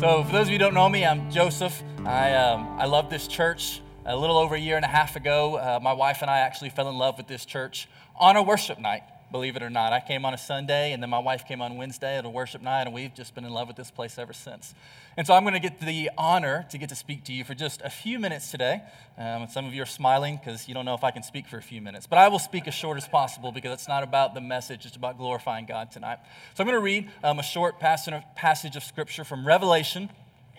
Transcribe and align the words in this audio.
So, 0.00 0.22
for 0.22 0.30
those 0.30 0.42
of 0.42 0.50
you 0.50 0.54
who 0.54 0.58
don't 0.58 0.74
know 0.74 0.88
me, 0.88 1.04
I'm 1.04 1.28
Joseph. 1.28 1.82
I, 2.06 2.32
um, 2.34 2.78
I 2.78 2.86
love 2.86 3.10
this 3.10 3.26
church. 3.26 3.82
A 4.06 4.16
little 4.16 4.38
over 4.38 4.54
a 4.54 4.58
year 4.58 4.76
and 4.76 4.84
a 4.84 4.88
half 4.88 5.16
ago, 5.16 5.56
uh, 5.56 5.80
my 5.82 5.92
wife 5.92 6.22
and 6.22 6.30
I 6.30 6.38
actually 6.38 6.70
fell 6.70 6.88
in 6.88 6.96
love 6.96 7.16
with 7.18 7.26
this 7.26 7.44
church 7.44 7.88
on 8.14 8.36
a 8.36 8.42
worship 8.44 8.78
night, 8.78 9.02
believe 9.30 9.56
it 9.56 9.62
or 9.62 9.70
not. 9.70 9.92
I 9.92 10.00
came 10.00 10.24
on 10.24 10.34
a 10.34 10.38
Sunday, 10.38 10.92
and 10.92 11.02
then 11.02 11.10
my 11.10 11.18
wife 11.18 11.46
came 11.46 11.60
on 11.60 11.76
Wednesday 11.76 12.16
at 12.16 12.24
a 12.24 12.30
worship 12.30 12.62
night, 12.62 12.82
and 12.82 12.94
we've 12.94 13.14
just 13.14 13.34
been 13.34 13.44
in 13.44 13.52
love 13.52 13.68
with 13.68 13.76
this 13.76 13.90
place 13.90 14.18
ever 14.18 14.32
since. 14.32 14.74
And 15.16 15.26
so 15.26 15.34
I'm 15.34 15.42
going 15.42 15.54
to 15.54 15.60
get 15.60 15.80
the 15.80 16.10
honor 16.16 16.66
to 16.70 16.78
get 16.78 16.88
to 16.90 16.94
speak 16.94 17.24
to 17.24 17.32
you 17.32 17.44
for 17.44 17.54
just 17.54 17.82
a 17.82 17.90
few 17.90 18.18
minutes 18.18 18.50
today. 18.50 18.82
Um, 19.16 19.48
some 19.48 19.66
of 19.66 19.74
you 19.74 19.82
are 19.82 19.86
smiling 19.86 20.36
because 20.36 20.68
you 20.68 20.74
don't 20.74 20.84
know 20.84 20.94
if 20.94 21.04
I 21.04 21.10
can 21.10 21.22
speak 21.22 21.46
for 21.46 21.58
a 21.58 21.62
few 21.62 21.82
minutes, 21.82 22.06
but 22.06 22.18
I 22.18 22.28
will 22.28 22.38
speak 22.38 22.68
as 22.68 22.74
short 22.74 22.96
as 22.96 23.08
possible 23.08 23.52
because 23.52 23.72
it's 23.72 23.88
not 23.88 24.02
about 24.02 24.34
the 24.34 24.40
message, 24.40 24.86
it's 24.86 24.96
about 24.96 25.18
glorifying 25.18 25.66
God 25.66 25.90
tonight. 25.90 26.18
So 26.54 26.62
I'm 26.62 26.66
going 26.66 26.78
to 26.78 26.84
read 26.84 27.10
um, 27.24 27.38
a 27.38 27.42
short 27.42 27.80
passage 27.80 28.76
of 28.76 28.84
scripture 28.84 29.24
from 29.24 29.46
Revelation 29.46 30.08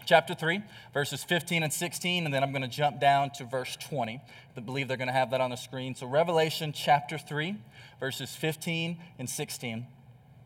chapter 0.10 0.34
3, 0.34 0.64
verses 0.92 1.24
15 1.24 1.62
and 1.62 1.72
16, 1.72 2.26
and 2.26 2.34
then 2.34 2.42
I'm 2.42 2.52
going 2.52 2.64
to 2.64 2.68
jump 2.68 3.00
down 3.00 3.30
to 3.36 3.44
verse 3.44 3.78
20. 3.80 4.20
I 4.58 4.60
believe 4.60 4.88
they're 4.88 4.98
going 4.98 5.06
to 5.08 5.14
have 5.14 5.30
that 5.30 5.40
on 5.40 5.52
the 5.52 5.56
screen. 5.56 5.94
So, 5.94 6.08
Revelation 6.08 6.74
chapter 6.74 7.20
3, 7.20 7.56
verses 8.00 8.36
15 8.36 8.98
and 9.20 9.30
16. 9.30 9.86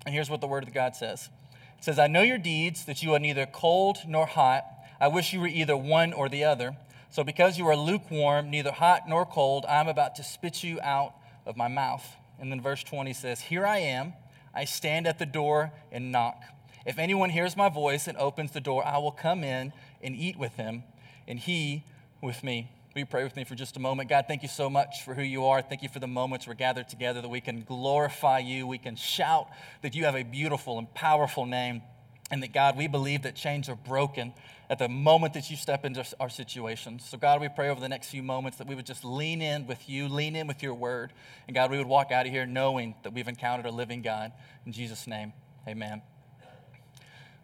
And 0.05 0.13
here's 0.13 0.30
what 0.30 0.41
the 0.41 0.48
word 0.48 0.68
of 0.68 0.73
God 0.73 0.98
says 0.98 1.30
it 1.77 1.84
says, 1.85 1.98
I 1.98 2.07
know 2.07 2.23
your 2.23 2.38
deeds, 2.38 2.84
that 2.84 3.02
you 3.02 3.13
are 3.13 3.20
neither 3.20 3.45
cold 3.45 3.99
nor 4.05 4.26
hot. 4.26 4.66
I 4.99 5.07
wish 5.07 5.31
you 5.31 5.40
were 5.40 5.48
either 5.48 5.77
one 5.77 6.12
or 6.12 6.27
the 6.27 6.43
other. 6.43 6.76
So 7.09 7.23
because 7.23 7.57
you 7.57 7.66
are 7.68 7.76
lukewarm, 7.77 8.49
neither 8.49 8.73
hot 8.73 9.07
nor 9.07 9.26
cold, 9.26 9.66
I'm 9.70 9.88
about 9.88 10.16
to 10.16 10.23
spit 10.23 10.62
you 10.62 10.82
out 10.82 11.13
of 11.45 11.55
my 11.55 11.70
mouth. 11.70 12.05
And 12.38 12.52
then 12.52 12.59
verse 12.59 12.84
20 12.84 13.13
says, 13.13 13.40
Here 13.40 13.66
I 13.66 13.77
am. 13.77 14.12
I 14.54 14.66
stand 14.66 15.07
at 15.07 15.20
the 15.20 15.26
door 15.26 15.71
and 15.90 16.12
knock. 16.12 16.43
If 16.86 17.00
anyone 17.00 17.30
hears 17.30 17.55
my 17.55 17.70
voice 17.70 18.08
and 18.08 18.18
opens 18.18 18.52
the 18.52 18.62
door, 18.62 18.86
I 18.86 18.98
will 18.98 19.12
come 19.12 19.44
in 19.44 19.74
and 20.02 20.16
eat 20.16 20.38
with 20.38 20.54
him, 20.55 20.84
and 21.28 21.40
he 21.40 21.86
with 22.22 22.44
me. 22.44 22.71
Will 22.94 22.99
you 22.99 23.05
pray 23.07 23.24
with 23.24 23.35
me 23.35 23.44
for 23.44 23.55
just 23.55 23.76
a 23.76 23.80
moment? 23.80 24.07
God, 24.07 24.26
thank 24.27 24.44
you 24.44 24.49
so 24.49 24.70
much 24.70 25.04
for 25.04 25.16
who 25.16 25.24
you 25.24 25.46
are. 25.46 25.63
Thank 25.63 25.82
you 25.82 25.90
for 25.90 25.99
the 25.99 26.07
moments 26.07 26.46
we're 26.46 26.54
gathered 26.54 26.90
together 26.90 27.22
that 27.22 27.30
we 27.30 27.41
can 27.41 27.63
glorify 27.63 28.40
you. 28.40 28.68
We 28.68 28.77
can 28.77 28.96
shout 28.96 29.48
that 29.82 29.96
you 29.96 30.05
have 30.05 30.16
a 30.16 30.22
beautiful 30.22 30.77
and 30.77 30.94
powerful 30.94 31.48
name. 31.48 31.82
And 32.30 32.41
that, 32.44 32.54
God, 32.54 32.77
we 32.77 32.88
believe 32.88 33.24
that 33.24 33.35
chains 33.35 33.68
are 33.68 33.76
broken 33.76 34.34
at 34.70 34.79
the 34.79 34.88
moment 34.88 35.34
that 35.34 35.50
you 35.50 35.57
step 35.57 35.85
into 35.85 36.05
our 36.20 36.29
situations. 36.29 37.04
So, 37.05 37.18
God, 37.18 37.41
we 37.41 37.50
pray 37.50 37.70
over 37.70 37.82
the 37.82 37.90
next 37.90 38.10
few 38.10 38.24
moments 38.24 38.57
that 38.60 38.68
we 38.68 38.76
would 38.76 38.85
just 38.85 39.04
lean 39.04 39.41
in 39.41 39.68
with 39.68 39.90
you, 39.90 40.07
lean 40.07 40.35
in 40.35 40.48
with 40.48 40.63
your 40.63 40.74
word. 40.74 41.13
And, 41.48 41.55
God, 41.55 41.72
we 41.72 41.77
would 41.77 41.88
walk 41.88 42.12
out 42.12 42.26
of 42.26 42.32
here 42.32 42.46
knowing 42.46 42.96
that 43.04 43.13
we've 43.13 43.27
encountered 43.27 43.66
a 43.66 43.72
living 43.72 44.02
God. 44.02 44.32
In 44.66 44.72
Jesus' 44.72 45.05
name, 45.07 45.34
amen. 45.68 46.02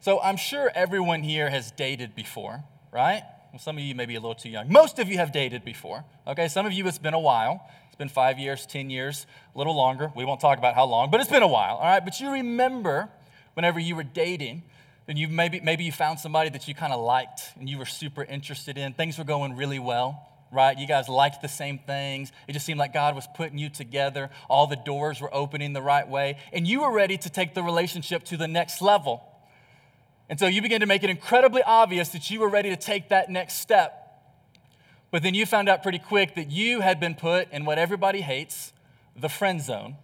So, 0.02 0.22
I'm 0.22 0.38
sure 0.38 0.72
everyone 0.73 1.23
here 1.23 1.50
has 1.50 1.72
dated 1.72 2.16
before, 2.16 2.64
right? 2.92 3.22
Well, 3.52 3.59
some 3.59 3.78
of 3.78 3.83
you 3.83 3.94
may 3.95 4.06
be 4.06 4.16
a 4.16 4.19
little 4.19 4.33
too 4.33 4.50
young. 4.50 4.72
Most 4.72 4.97
of 4.97 5.09
you 5.09 5.17
have 5.17 5.33
dated 5.33 5.66
before. 5.66 6.06
Okay, 6.25 6.47
some 6.47 6.66
of 6.66 6.72
you 6.72 6.88
it's 6.88 6.97
been 6.97 7.14
a 7.14 7.19
while. 7.19 7.67
It's 7.88 7.97
been 7.97 8.08
five 8.08 8.39
years, 8.39 8.66
10 8.66 8.89
years, 8.89 9.25
a 9.53 9.58
little 9.58 9.75
longer. 9.75 10.09
We 10.16 10.23
won't 10.23 10.39
talk 10.39 10.58
about 10.58 10.73
how 10.73 10.86
long, 10.86 11.11
but 11.11 11.19
it's 11.19 11.30
been 11.30 11.44
a 11.44 11.47
while. 11.47 11.75
All 11.75 11.83
right, 11.86 12.03
but 12.03 12.17
you 12.22 12.31
remember 12.31 13.09
whenever 13.56 13.78
you 13.78 13.97
were 13.97 14.03
dating, 14.03 14.64
and 15.09 15.17
you 15.17 15.28
maybe 15.28 15.59
maybe 15.59 15.83
you 15.83 15.91
found 15.91 16.19
somebody 16.19 16.50
that 16.52 16.67
you 16.67 16.75
kind 16.75 16.94
of 16.94 17.02
liked 17.02 17.41
and 17.59 17.67
you 17.67 17.78
were 17.78 17.86
super 17.86 18.23
interested 18.23 18.78
in. 18.78 18.94
Things 18.94 19.17
were 19.17 19.23
going 19.25 19.58
really 19.58 19.80
well 19.80 20.28
right? 20.52 20.80
You 20.80 20.88
guys 20.88 21.08
liked 21.08 21.44
the 21.44 21.47
same 21.47 21.78
things. 21.78 22.31
It 22.47 22.53
just 22.53 22.66
seemed 22.66 22.80
like 22.80 22.91
God 22.91 23.13
was 23.13 23.28
putting 23.36 23.59
you 23.59 23.69
together. 23.69 24.31
All 24.50 24.66
the 24.66 24.75
doors 24.75 25.22
were 25.22 25.31
opening 25.31 25.73
the 25.73 25.81
right 25.81 26.08
way. 26.08 26.38
And 26.52 26.67
you 26.67 26.81
were 26.81 26.91
ready 26.91 27.17
to 27.19 27.30
take 27.30 27.53
the 27.53 27.61
relationship 27.61 28.23
to 28.25 28.38
the 28.38 28.47
next 28.47 28.81
level. 28.81 29.28
And 30.30 30.39
so 30.39 30.45
you 30.45 30.61
began 30.61 30.81
to 30.81 30.85
make 30.85 31.03
it 31.03 31.09
incredibly 31.09 31.63
obvious 31.63 32.09
that 32.09 32.30
you 32.30 32.39
were 32.39 32.49
ready 32.49 32.69
to 32.69 32.77
take 32.77 33.09
that 33.09 33.30
next 33.30 33.55
step. 33.55 33.95
But 35.11 35.23
then 35.23 35.33
you 35.33 35.47
found 35.47 35.67
out 35.67 35.81
pretty 35.81 35.97
quick 35.97 36.35
that 36.35 36.52
you 36.52 36.81
had 36.81 36.99
been 36.99 37.16
put 37.16 37.52
in 37.52 37.66
what 37.66 37.80
everybody 37.80 38.22
hates, 38.22 38.73
the 39.16 39.29
friend 39.29 39.59
zone. 39.59 39.95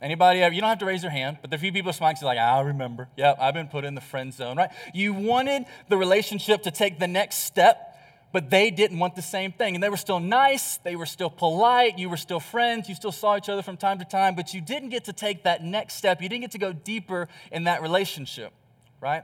Anybody 0.00 0.42
ever, 0.42 0.54
you 0.54 0.60
don't 0.60 0.70
have 0.70 0.78
to 0.80 0.86
raise 0.86 1.02
your 1.02 1.12
hand, 1.12 1.38
but 1.40 1.50
the 1.50 1.58
few 1.58 1.72
people 1.72 1.92
smiling, 1.92 2.16
you're 2.20 2.26
like, 2.26 2.38
I 2.38 2.60
remember. 2.60 3.08
Yep, 3.16 3.38
I've 3.40 3.54
been 3.54 3.68
put 3.68 3.84
in 3.84 3.94
the 3.94 4.00
friend 4.00 4.32
zone, 4.34 4.56
right? 4.56 4.70
You 4.92 5.12
wanted 5.12 5.64
the 5.88 5.96
relationship 5.96 6.62
to 6.64 6.72
take 6.72 6.98
the 6.98 7.06
next 7.06 7.38
step, 7.44 7.96
but 8.32 8.50
they 8.50 8.70
didn't 8.70 8.98
want 8.98 9.14
the 9.14 9.22
same 9.22 9.52
thing. 9.52 9.74
And 9.74 9.82
they 9.82 9.88
were 9.88 9.96
still 9.96 10.18
nice, 10.18 10.78
they 10.78 10.96
were 10.96 11.06
still 11.06 11.30
polite, 11.30 11.98
you 11.98 12.08
were 12.08 12.16
still 12.16 12.40
friends, 12.40 12.88
you 12.88 12.96
still 12.96 13.12
saw 13.12 13.36
each 13.36 13.48
other 13.48 13.62
from 13.62 13.76
time 13.76 14.00
to 14.00 14.04
time, 14.04 14.34
but 14.34 14.54
you 14.54 14.60
didn't 14.60 14.88
get 14.88 15.04
to 15.04 15.12
take 15.12 15.44
that 15.44 15.62
next 15.62 15.94
step. 15.94 16.20
You 16.20 16.28
didn't 16.28 16.42
get 16.42 16.52
to 16.52 16.58
go 16.58 16.72
deeper 16.72 17.28
in 17.52 17.64
that 17.64 17.80
relationship, 17.80 18.52
right? 19.00 19.22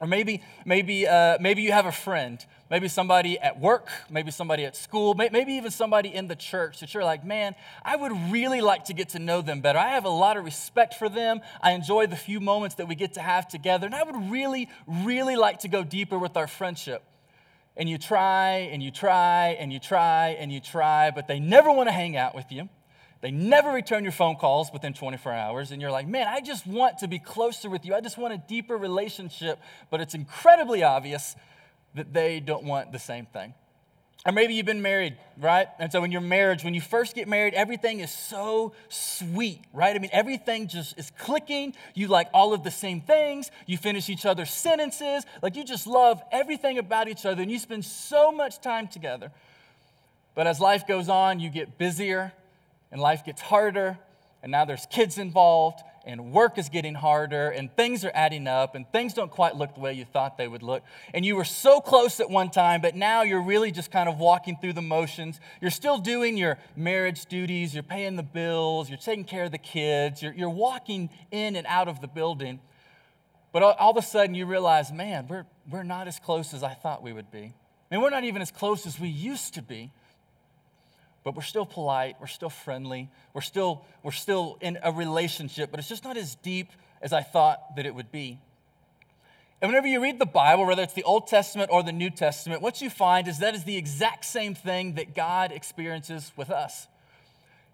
Or 0.00 0.06
maybe, 0.06 0.42
maybe, 0.64 1.06
uh, 1.06 1.36
maybe 1.40 1.60
you 1.60 1.72
have 1.72 1.84
a 1.84 1.92
friend, 1.92 2.42
maybe 2.70 2.88
somebody 2.88 3.38
at 3.38 3.60
work, 3.60 3.88
maybe 4.08 4.30
somebody 4.30 4.64
at 4.64 4.74
school, 4.74 5.12
maybe 5.12 5.52
even 5.52 5.70
somebody 5.70 6.14
in 6.14 6.26
the 6.26 6.36
church 6.36 6.80
that 6.80 6.94
you're 6.94 7.04
like, 7.04 7.22
man, 7.22 7.54
I 7.84 7.96
would 7.96 8.12
really 8.32 8.62
like 8.62 8.86
to 8.86 8.94
get 8.94 9.10
to 9.10 9.18
know 9.18 9.42
them 9.42 9.60
better. 9.60 9.78
I 9.78 9.90
have 9.90 10.06
a 10.06 10.10
lot 10.10 10.38
of 10.38 10.44
respect 10.44 10.94
for 10.94 11.10
them. 11.10 11.42
I 11.60 11.72
enjoy 11.72 12.06
the 12.06 12.16
few 12.16 12.40
moments 12.40 12.76
that 12.76 12.88
we 12.88 12.94
get 12.94 13.12
to 13.14 13.20
have 13.20 13.46
together, 13.46 13.84
and 13.84 13.94
I 13.94 14.02
would 14.02 14.30
really, 14.30 14.70
really 14.86 15.36
like 15.36 15.60
to 15.60 15.68
go 15.68 15.84
deeper 15.84 16.18
with 16.18 16.34
our 16.34 16.46
friendship. 16.46 17.02
And 17.76 17.86
you 17.88 17.98
try 17.98 18.70
and 18.72 18.82
you 18.82 18.90
try 18.90 19.56
and 19.58 19.70
you 19.70 19.78
try 19.78 20.36
and 20.38 20.50
you 20.50 20.60
try, 20.60 21.10
but 21.10 21.28
they 21.28 21.40
never 21.40 21.70
want 21.70 21.88
to 21.88 21.92
hang 21.92 22.16
out 22.16 22.34
with 22.34 22.50
you. 22.50 22.70
They 23.20 23.30
never 23.30 23.70
return 23.70 24.02
your 24.02 24.12
phone 24.12 24.36
calls 24.36 24.72
within 24.72 24.94
24 24.94 25.32
hours, 25.32 25.72
and 25.72 25.82
you're 25.82 25.90
like, 25.90 26.08
man, 26.08 26.26
I 26.26 26.40
just 26.40 26.66
want 26.66 26.98
to 26.98 27.08
be 27.08 27.18
closer 27.18 27.68
with 27.68 27.84
you. 27.84 27.94
I 27.94 28.00
just 28.00 28.16
want 28.16 28.32
a 28.32 28.38
deeper 28.38 28.76
relationship, 28.76 29.58
but 29.90 30.00
it's 30.00 30.14
incredibly 30.14 30.82
obvious 30.82 31.36
that 31.94 32.14
they 32.14 32.40
don't 32.40 32.64
want 32.64 32.92
the 32.92 32.98
same 32.98 33.26
thing. 33.26 33.52
Or 34.26 34.32
maybe 34.32 34.52
you've 34.52 34.66
been 34.66 34.82
married, 34.82 35.16
right? 35.38 35.68
And 35.78 35.90
so 35.90 36.04
in 36.04 36.12
your 36.12 36.20
marriage, 36.20 36.62
when 36.62 36.74
you 36.74 36.80
first 36.80 37.14
get 37.14 37.26
married, 37.26 37.54
everything 37.54 38.00
is 38.00 38.12
so 38.12 38.74
sweet, 38.90 39.62
right? 39.72 39.96
I 39.96 39.98
mean, 39.98 40.10
everything 40.12 40.68
just 40.68 40.98
is 40.98 41.10
clicking. 41.18 41.74
You 41.94 42.08
like 42.08 42.28
all 42.34 42.52
of 42.52 42.62
the 42.62 42.70
same 42.70 43.00
things. 43.00 43.50
You 43.66 43.78
finish 43.78 44.10
each 44.10 44.26
other's 44.26 44.50
sentences. 44.50 45.24
Like 45.42 45.56
you 45.56 45.64
just 45.64 45.86
love 45.86 46.22
everything 46.30 46.76
about 46.76 47.08
each 47.08 47.24
other, 47.24 47.40
and 47.40 47.50
you 47.50 47.58
spend 47.58 47.84
so 47.84 48.30
much 48.30 48.60
time 48.60 48.88
together. 48.88 49.32
But 50.34 50.46
as 50.46 50.60
life 50.60 50.86
goes 50.86 51.08
on, 51.08 51.40
you 51.40 51.48
get 51.48 51.78
busier 51.78 52.34
and 52.90 53.00
life 53.00 53.24
gets 53.24 53.40
harder, 53.40 53.98
and 54.42 54.50
now 54.50 54.64
there's 54.64 54.86
kids 54.86 55.18
involved, 55.18 55.80
and 56.06 56.32
work 56.32 56.56
is 56.56 56.68
getting 56.70 56.94
harder, 56.94 57.50
and 57.50 57.74
things 57.76 58.04
are 58.04 58.10
adding 58.14 58.48
up, 58.48 58.74
and 58.74 58.90
things 58.90 59.12
don't 59.12 59.30
quite 59.30 59.54
look 59.54 59.74
the 59.74 59.80
way 59.80 59.92
you 59.92 60.04
thought 60.04 60.38
they 60.38 60.48
would 60.48 60.62
look. 60.62 60.82
And 61.12 61.24
you 61.24 61.36
were 61.36 61.44
so 61.44 61.80
close 61.80 62.20
at 62.20 62.30
one 62.30 62.50
time, 62.50 62.80
but 62.80 62.96
now 62.96 63.22
you're 63.22 63.42
really 63.42 63.70
just 63.70 63.90
kind 63.90 64.08
of 64.08 64.18
walking 64.18 64.56
through 64.60 64.72
the 64.72 64.82
motions. 64.82 65.40
You're 65.60 65.70
still 65.70 65.98
doing 65.98 66.36
your 66.36 66.58
marriage 66.74 67.26
duties, 67.26 67.74
you're 67.74 67.82
paying 67.82 68.16
the 68.16 68.22
bills, 68.22 68.88
you're 68.88 68.98
taking 68.98 69.24
care 69.24 69.44
of 69.44 69.52
the 69.52 69.58
kids, 69.58 70.22
you're, 70.22 70.32
you're 70.32 70.50
walking 70.50 71.10
in 71.30 71.54
and 71.54 71.66
out 71.66 71.88
of 71.88 72.00
the 72.00 72.08
building. 72.08 72.60
But 73.52 73.62
all, 73.62 73.72
all 73.78 73.90
of 73.90 73.96
a 73.96 74.02
sudden, 74.02 74.34
you 74.34 74.46
realize, 74.46 74.92
man, 74.92 75.26
we're, 75.28 75.44
we're 75.68 75.82
not 75.82 76.08
as 76.08 76.18
close 76.18 76.54
as 76.54 76.62
I 76.62 76.72
thought 76.74 77.02
we 77.02 77.12
would 77.12 77.30
be. 77.30 77.52
Mean, 77.90 78.00
we're 78.00 78.10
not 78.10 78.24
even 78.24 78.40
as 78.40 78.50
close 78.50 78.86
as 78.86 79.00
we 79.00 79.08
used 79.08 79.54
to 79.54 79.62
be 79.62 79.90
but 81.24 81.34
we're 81.34 81.42
still 81.42 81.66
polite, 81.66 82.16
we're 82.20 82.26
still 82.26 82.50
friendly, 82.50 83.10
we're 83.34 83.40
still, 83.40 83.84
we're 84.02 84.10
still 84.10 84.58
in 84.60 84.78
a 84.82 84.92
relationship, 84.92 85.70
but 85.70 85.78
it's 85.78 85.88
just 85.88 86.04
not 86.04 86.16
as 86.16 86.34
deep 86.36 86.70
as 87.02 87.12
I 87.12 87.22
thought 87.22 87.76
that 87.76 87.86
it 87.86 87.94
would 87.94 88.10
be. 88.10 88.38
And 89.62 89.68
whenever 89.68 89.86
you 89.86 90.02
read 90.02 90.18
the 90.18 90.26
Bible, 90.26 90.64
whether 90.64 90.82
it's 90.82 90.94
the 90.94 91.02
Old 91.02 91.26
Testament 91.26 91.70
or 91.70 91.82
the 91.82 91.92
New 91.92 92.08
Testament, 92.08 92.62
what 92.62 92.80
you 92.80 92.88
find 92.88 93.28
is 93.28 93.38
that 93.40 93.54
is 93.54 93.64
the 93.64 93.76
exact 93.76 94.24
same 94.24 94.54
thing 94.54 94.94
that 94.94 95.14
God 95.14 95.52
experiences 95.52 96.32
with 96.34 96.50
us. 96.50 96.86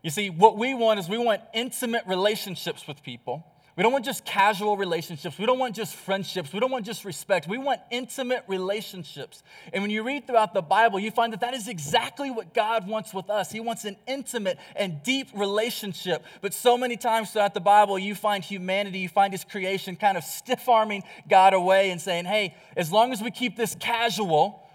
You 0.02 0.10
see, 0.10 0.30
what 0.30 0.58
we 0.58 0.74
want 0.74 0.98
is 0.98 1.08
we 1.08 1.18
want 1.18 1.42
intimate 1.54 2.04
relationships 2.06 2.88
with 2.88 3.02
people. 3.04 3.44
We 3.76 3.82
don't 3.82 3.92
want 3.92 4.06
just 4.06 4.24
casual 4.24 4.78
relationships. 4.78 5.38
We 5.38 5.44
don't 5.44 5.58
want 5.58 5.76
just 5.76 5.94
friendships. 5.94 6.50
We 6.50 6.60
don't 6.60 6.70
want 6.70 6.86
just 6.86 7.04
respect. 7.04 7.46
We 7.46 7.58
want 7.58 7.82
intimate 7.90 8.42
relationships. 8.48 9.42
And 9.70 9.82
when 9.82 9.90
you 9.90 10.02
read 10.02 10.26
throughout 10.26 10.54
the 10.54 10.62
Bible, 10.62 10.98
you 10.98 11.10
find 11.10 11.30
that 11.34 11.40
that 11.40 11.52
is 11.52 11.68
exactly 11.68 12.30
what 12.30 12.54
God 12.54 12.88
wants 12.88 13.12
with 13.12 13.28
us. 13.28 13.52
He 13.52 13.60
wants 13.60 13.84
an 13.84 13.98
intimate 14.06 14.58
and 14.76 15.02
deep 15.02 15.28
relationship. 15.34 16.24
But 16.40 16.54
so 16.54 16.78
many 16.78 16.96
times 16.96 17.32
throughout 17.32 17.52
the 17.52 17.60
Bible, 17.60 17.98
you 17.98 18.14
find 18.14 18.42
humanity, 18.42 19.00
you 19.00 19.10
find 19.10 19.30
His 19.30 19.44
creation 19.44 19.94
kind 19.94 20.16
of 20.16 20.24
stiff 20.24 20.66
arming 20.70 21.02
God 21.28 21.52
away 21.52 21.90
and 21.90 22.00
saying, 22.00 22.24
hey, 22.24 22.56
as 22.78 22.90
long 22.90 23.12
as 23.12 23.20
we 23.20 23.30
keep 23.30 23.58
this 23.58 23.74
casual, 23.74 24.66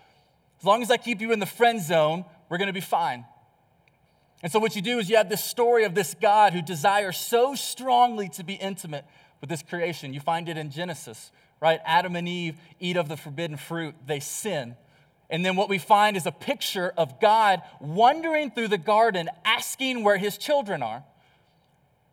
as 0.59 0.65
long 0.65 0.83
as 0.83 0.92
I 0.92 0.98
keep 0.98 1.21
you 1.21 1.31
in 1.31 1.39
the 1.39 1.48
friend 1.48 1.81
zone, 1.81 2.24
we're 2.50 2.59
going 2.59 2.68
to 2.68 2.74
be 2.74 2.81
fine. 2.81 3.25
And 4.43 4.51
so, 4.51 4.59
what 4.59 4.75
you 4.75 4.81
do 4.81 4.99
is 4.99 5.09
you 5.09 5.17
have 5.17 5.29
this 5.29 5.43
story 5.43 5.83
of 5.83 5.93
this 5.93 6.15
God 6.19 6.53
who 6.53 6.61
desires 6.61 7.17
so 7.17 7.53
strongly 7.55 8.29
to 8.29 8.43
be 8.43 8.53
intimate 8.53 9.05
with 9.39 9.49
this 9.49 9.61
creation. 9.61 10.13
You 10.13 10.19
find 10.19 10.49
it 10.49 10.57
in 10.57 10.71
Genesis, 10.71 11.31
right? 11.59 11.79
Adam 11.85 12.15
and 12.15 12.27
Eve 12.27 12.55
eat 12.79 12.97
of 12.97 13.07
the 13.07 13.17
forbidden 13.17 13.57
fruit, 13.57 13.95
they 14.05 14.19
sin. 14.19 14.75
And 15.29 15.45
then 15.45 15.55
what 15.55 15.69
we 15.69 15.77
find 15.77 16.17
is 16.17 16.25
a 16.25 16.31
picture 16.31 16.93
of 16.97 17.21
God 17.21 17.61
wandering 17.79 18.51
through 18.51 18.67
the 18.67 18.77
garden 18.77 19.29
asking 19.45 20.03
where 20.03 20.17
his 20.17 20.38
children 20.38 20.83
are 20.83 21.03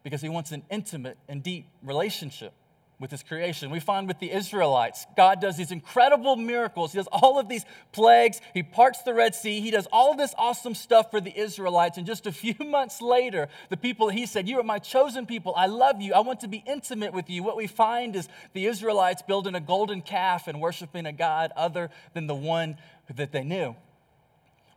because 0.05 0.23
he 0.23 0.29
wants 0.29 0.53
an 0.53 0.63
intimate 0.71 1.19
and 1.29 1.43
deep 1.43 1.67
relationship. 1.83 2.53
With 3.01 3.13
his 3.13 3.23
creation. 3.23 3.71
We 3.71 3.79
find 3.79 4.09
with 4.09 4.19
the 4.19 4.33
Israelites, 4.33 5.07
God 5.17 5.41
does 5.41 5.57
these 5.57 5.71
incredible 5.71 6.35
miracles. 6.35 6.93
He 6.93 6.99
does 6.99 7.09
all 7.13 7.39
of 7.39 7.49
these 7.49 7.65
plagues. 7.93 8.41
He 8.55 8.63
parts 8.63 9.03
the 9.03 9.15
Red 9.15 9.35
Sea. 9.35 9.61
He 9.61 9.71
does 9.71 9.87
all 9.93 10.13
of 10.13 10.19
this 10.19 10.35
awesome 10.37 10.75
stuff 10.75 11.11
for 11.11 11.21
the 11.21 11.37
Israelites. 11.37 11.97
And 11.97 12.07
just 12.07 12.27
a 12.27 12.33
few 12.33 12.55
months 12.61 13.01
later, 13.01 13.49
the 13.69 13.77
people, 13.77 14.09
he 14.09 14.27
said, 14.27 14.49
You 14.49 14.59
are 14.59 14.65
my 14.65 14.81
chosen 14.81 15.27
people. 15.27 15.55
I 15.57 15.67
love 15.67 16.01
you. 16.01 16.13
I 16.13 16.21
want 16.21 16.41
to 16.41 16.49
be 16.49 16.63
intimate 16.67 17.13
with 17.13 17.31
you. 17.31 17.43
What 17.43 17.57
we 17.57 17.69
find 17.69 18.17
is 18.17 18.29
the 18.53 18.67
Israelites 18.67 19.23
building 19.23 19.55
a 19.55 19.61
golden 19.61 20.03
calf 20.03 20.49
and 20.49 20.61
worshiping 20.61 21.07
a 21.07 21.13
God 21.13 21.53
other 21.57 21.91
than 22.15 22.27
the 22.27 22.35
one 22.35 22.79
that 23.15 23.31
they 23.31 23.45
knew. 23.45 23.77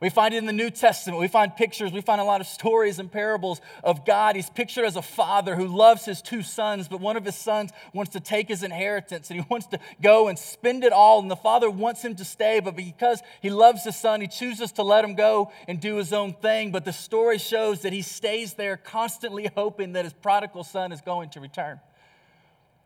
We 0.02 0.10
find 0.10 0.34
it 0.34 0.38
in 0.38 0.46
the 0.46 0.52
New 0.52 0.70
Testament. 0.70 1.20
We 1.20 1.28
find 1.28 1.54
pictures, 1.54 1.92
we 1.92 2.00
find 2.00 2.20
a 2.20 2.24
lot 2.24 2.40
of 2.40 2.48
stories 2.48 2.98
and 2.98 3.10
parables 3.10 3.60
of 3.84 4.04
God. 4.04 4.34
He's 4.34 4.50
pictured 4.50 4.84
as 4.84 4.96
a 4.96 5.02
father 5.02 5.54
who 5.54 5.68
loves 5.68 6.04
his 6.04 6.20
two 6.20 6.42
sons, 6.42 6.88
but 6.88 7.00
one 7.00 7.16
of 7.16 7.24
his 7.24 7.36
sons 7.36 7.70
wants 7.94 8.10
to 8.14 8.18
take 8.18 8.48
his 8.48 8.64
inheritance 8.64 9.30
and 9.30 9.38
he 9.38 9.46
wants 9.48 9.68
to 9.68 9.78
go 10.02 10.26
and 10.26 10.36
spend 10.36 10.82
it 10.82 10.92
all. 10.92 11.20
And 11.20 11.30
the 11.30 11.36
father 11.36 11.70
wants 11.70 12.02
him 12.02 12.16
to 12.16 12.24
stay, 12.24 12.58
but 12.58 12.74
because 12.74 13.22
he 13.40 13.48
loves 13.48 13.84
his 13.84 13.94
son, 13.94 14.20
he 14.20 14.26
chooses 14.26 14.72
to 14.72 14.82
let 14.82 15.04
him 15.04 15.14
go 15.14 15.52
and 15.68 15.80
do 15.80 15.94
his 15.98 16.12
own 16.12 16.32
thing. 16.32 16.72
But 16.72 16.84
the 16.84 16.92
story 16.92 17.38
shows 17.38 17.82
that 17.82 17.92
he 17.92 18.02
stays 18.02 18.54
there 18.54 18.76
constantly 18.76 19.52
hoping 19.54 19.92
that 19.92 20.02
his 20.02 20.14
prodigal 20.14 20.64
son 20.64 20.90
is 20.90 21.00
going 21.00 21.30
to 21.30 21.40
return. 21.40 21.78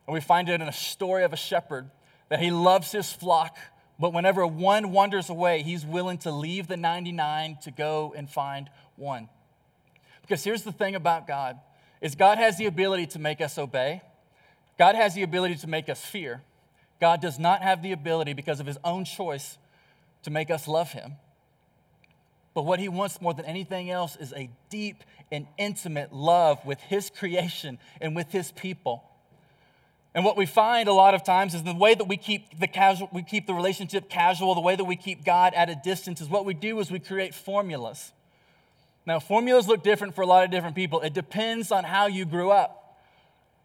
And 0.07 0.13
we 0.13 0.21
find 0.21 0.51
it 0.51 0.61
in 0.61 0.69
a 0.69 0.73
story 0.73 1.25
of 1.25 1.33
a 1.33 1.39
shepherd 1.39 1.89
that 2.29 2.41
he 2.41 2.51
loves 2.51 2.93
his 2.93 3.11
flock 3.11 3.57
but 3.99 4.13
whenever 4.13 4.47
one 4.47 4.93
wanders 4.93 5.31
away, 5.31 5.63
he's 5.63 5.85
willing 5.85 6.19
to 6.19 6.31
leave 6.31 6.69
the 6.69 6.77
99 6.77 7.59
to 7.63 7.71
go 7.71 8.13
and 8.17 8.29
find 8.29 8.69
one. 8.97 9.29
Because 10.23 10.45
here's 10.45 10.63
the 10.63 10.73
thing 10.73 10.95
about 10.95 11.27
God 11.27 11.59
is 12.01 12.15
God 12.15 12.39
has 12.39 12.59
the 12.59 12.67
ability 12.67 13.07
to 13.09 13.19
make 13.19 13.41
us 13.41 13.57
obey. 13.57 14.03
God 14.79 14.95
has 14.95 15.15
the 15.15 15.23
ability 15.23 15.55
to 15.57 15.67
make 15.67 15.89
us 15.89 16.05
fear. 16.05 16.43
God 17.01 17.21
does 17.21 17.39
not 17.39 17.63
have 17.63 17.83
the 17.83 17.93
ability 17.93 18.35
because 18.35 18.61
of 18.61 18.67
his 18.67 18.79
own 18.85 19.05
choice 19.05 19.57
to 20.23 20.31
make 20.31 20.51
us 20.51 20.69
love 20.69 20.93
him. 20.93 21.15
But 22.55 22.65
what 22.65 22.81
he 22.81 22.89
wants 22.89 23.21
more 23.21 23.35
than 23.35 23.45
anything 23.45 23.91
else 23.91 24.17
is 24.17 24.33
a 24.33 24.51
deep 24.71 25.05
and 25.31 25.47
intimate 25.59 26.13
love 26.13 26.65
with 26.65 26.81
his 26.81 27.11
creation 27.11 27.79
and 28.01 28.17
with 28.17 28.33
his 28.33 28.51
people. 28.53 29.05
And 30.17 30.25
what 30.25 30.39
we 30.39 30.47
find 30.47 30.89
a 30.89 30.95
lot 30.95 31.13
of 31.13 31.25
times 31.25 31.55
is 31.55 31.63
the 31.63 31.75
way 31.75 31.95
that 31.95 32.09
we 32.09 32.17
keep 32.17 32.59
the 32.59 32.67
casual, 32.67 33.11
we 33.13 33.23
keep 33.23 33.47
the 33.47 33.53
relationship 33.53 34.09
casual, 34.09 34.55
the 34.55 34.63
way 34.63 34.75
that 34.75 34.87
we 34.87 34.97
keep 34.97 35.27
God 35.27 35.53
at 35.53 35.69
a 35.69 35.75
distance 35.75 36.23
is 36.23 36.29
what 36.31 36.47
we 36.47 36.55
do 36.55 36.81
is 36.81 36.91
we 36.91 36.99
create 36.99 37.35
formulas. 37.35 38.13
Now, 39.05 39.21
formulas 39.21 39.69
look 39.69 39.85
different 39.85 40.15
for 40.15 40.23
a 40.23 40.27
lot 40.27 40.43
of 40.43 40.51
different 40.51 40.75
people. 40.75 41.03
It 41.03 41.13
depends 41.13 41.71
on 41.71 41.85
how 41.85 42.07
you 42.07 42.25
grew 42.25 42.51
up. 42.51 42.99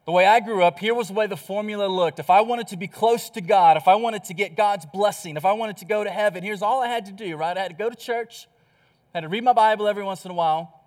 The 0.03 0.12
way 0.12 0.25
I 0.25 0.42
grew 0.42 0.62
up, 0.62 0.77
here 0.77 0.94
was 0.94 1.07
the 1.07 1.13
way 1.13 1.25
the 1.25 1.38
formula 1.38 1.88
looked. 1.88 2.19
If 2.19 2.30
I 2.30 2.42
wanted 2.42 2.68
to 2.68 2.75
be 2.75 2.88
close 2.88 3.30
to 3.30 3.39
God, 3.39 3.77
if 3.77 3.88
I 3.88 3.95
wanted 3.95 4.25
to 4.25 4.33
get 4.33 4.57
God's 4.57 4.86
blessing, 4.86 5.38
if 5.38 5.45
I 5.45 5.53
wanted 5.53 5.77
to 5.77 5.86
go 5.86 6.03
to 6.03 6.09
heaven, 6.09 6.44
here's 6.44 6.62
all 6.62 6.83
I 6.83 6.88
had 6.88 7.06
to 7.06 7.13
do, 7.13 7.38
right? 7.38 7.56
I 7.56 7.62
had 7.62 7.69
to 7.69 7.77
go 7.77 7.89
to 7.89 7.95
church, 7.95 8.50
I 9.13 9.19
had 9.19 9.21
to 9.21 9.30
read 9.30 9.45
my 9.45 9.53
Bible 9.53 9.88
every 9.88 10.03
once 10.03 10.25
in 10.25 10.31
a 10.31 10.33
while, 10.33 10.81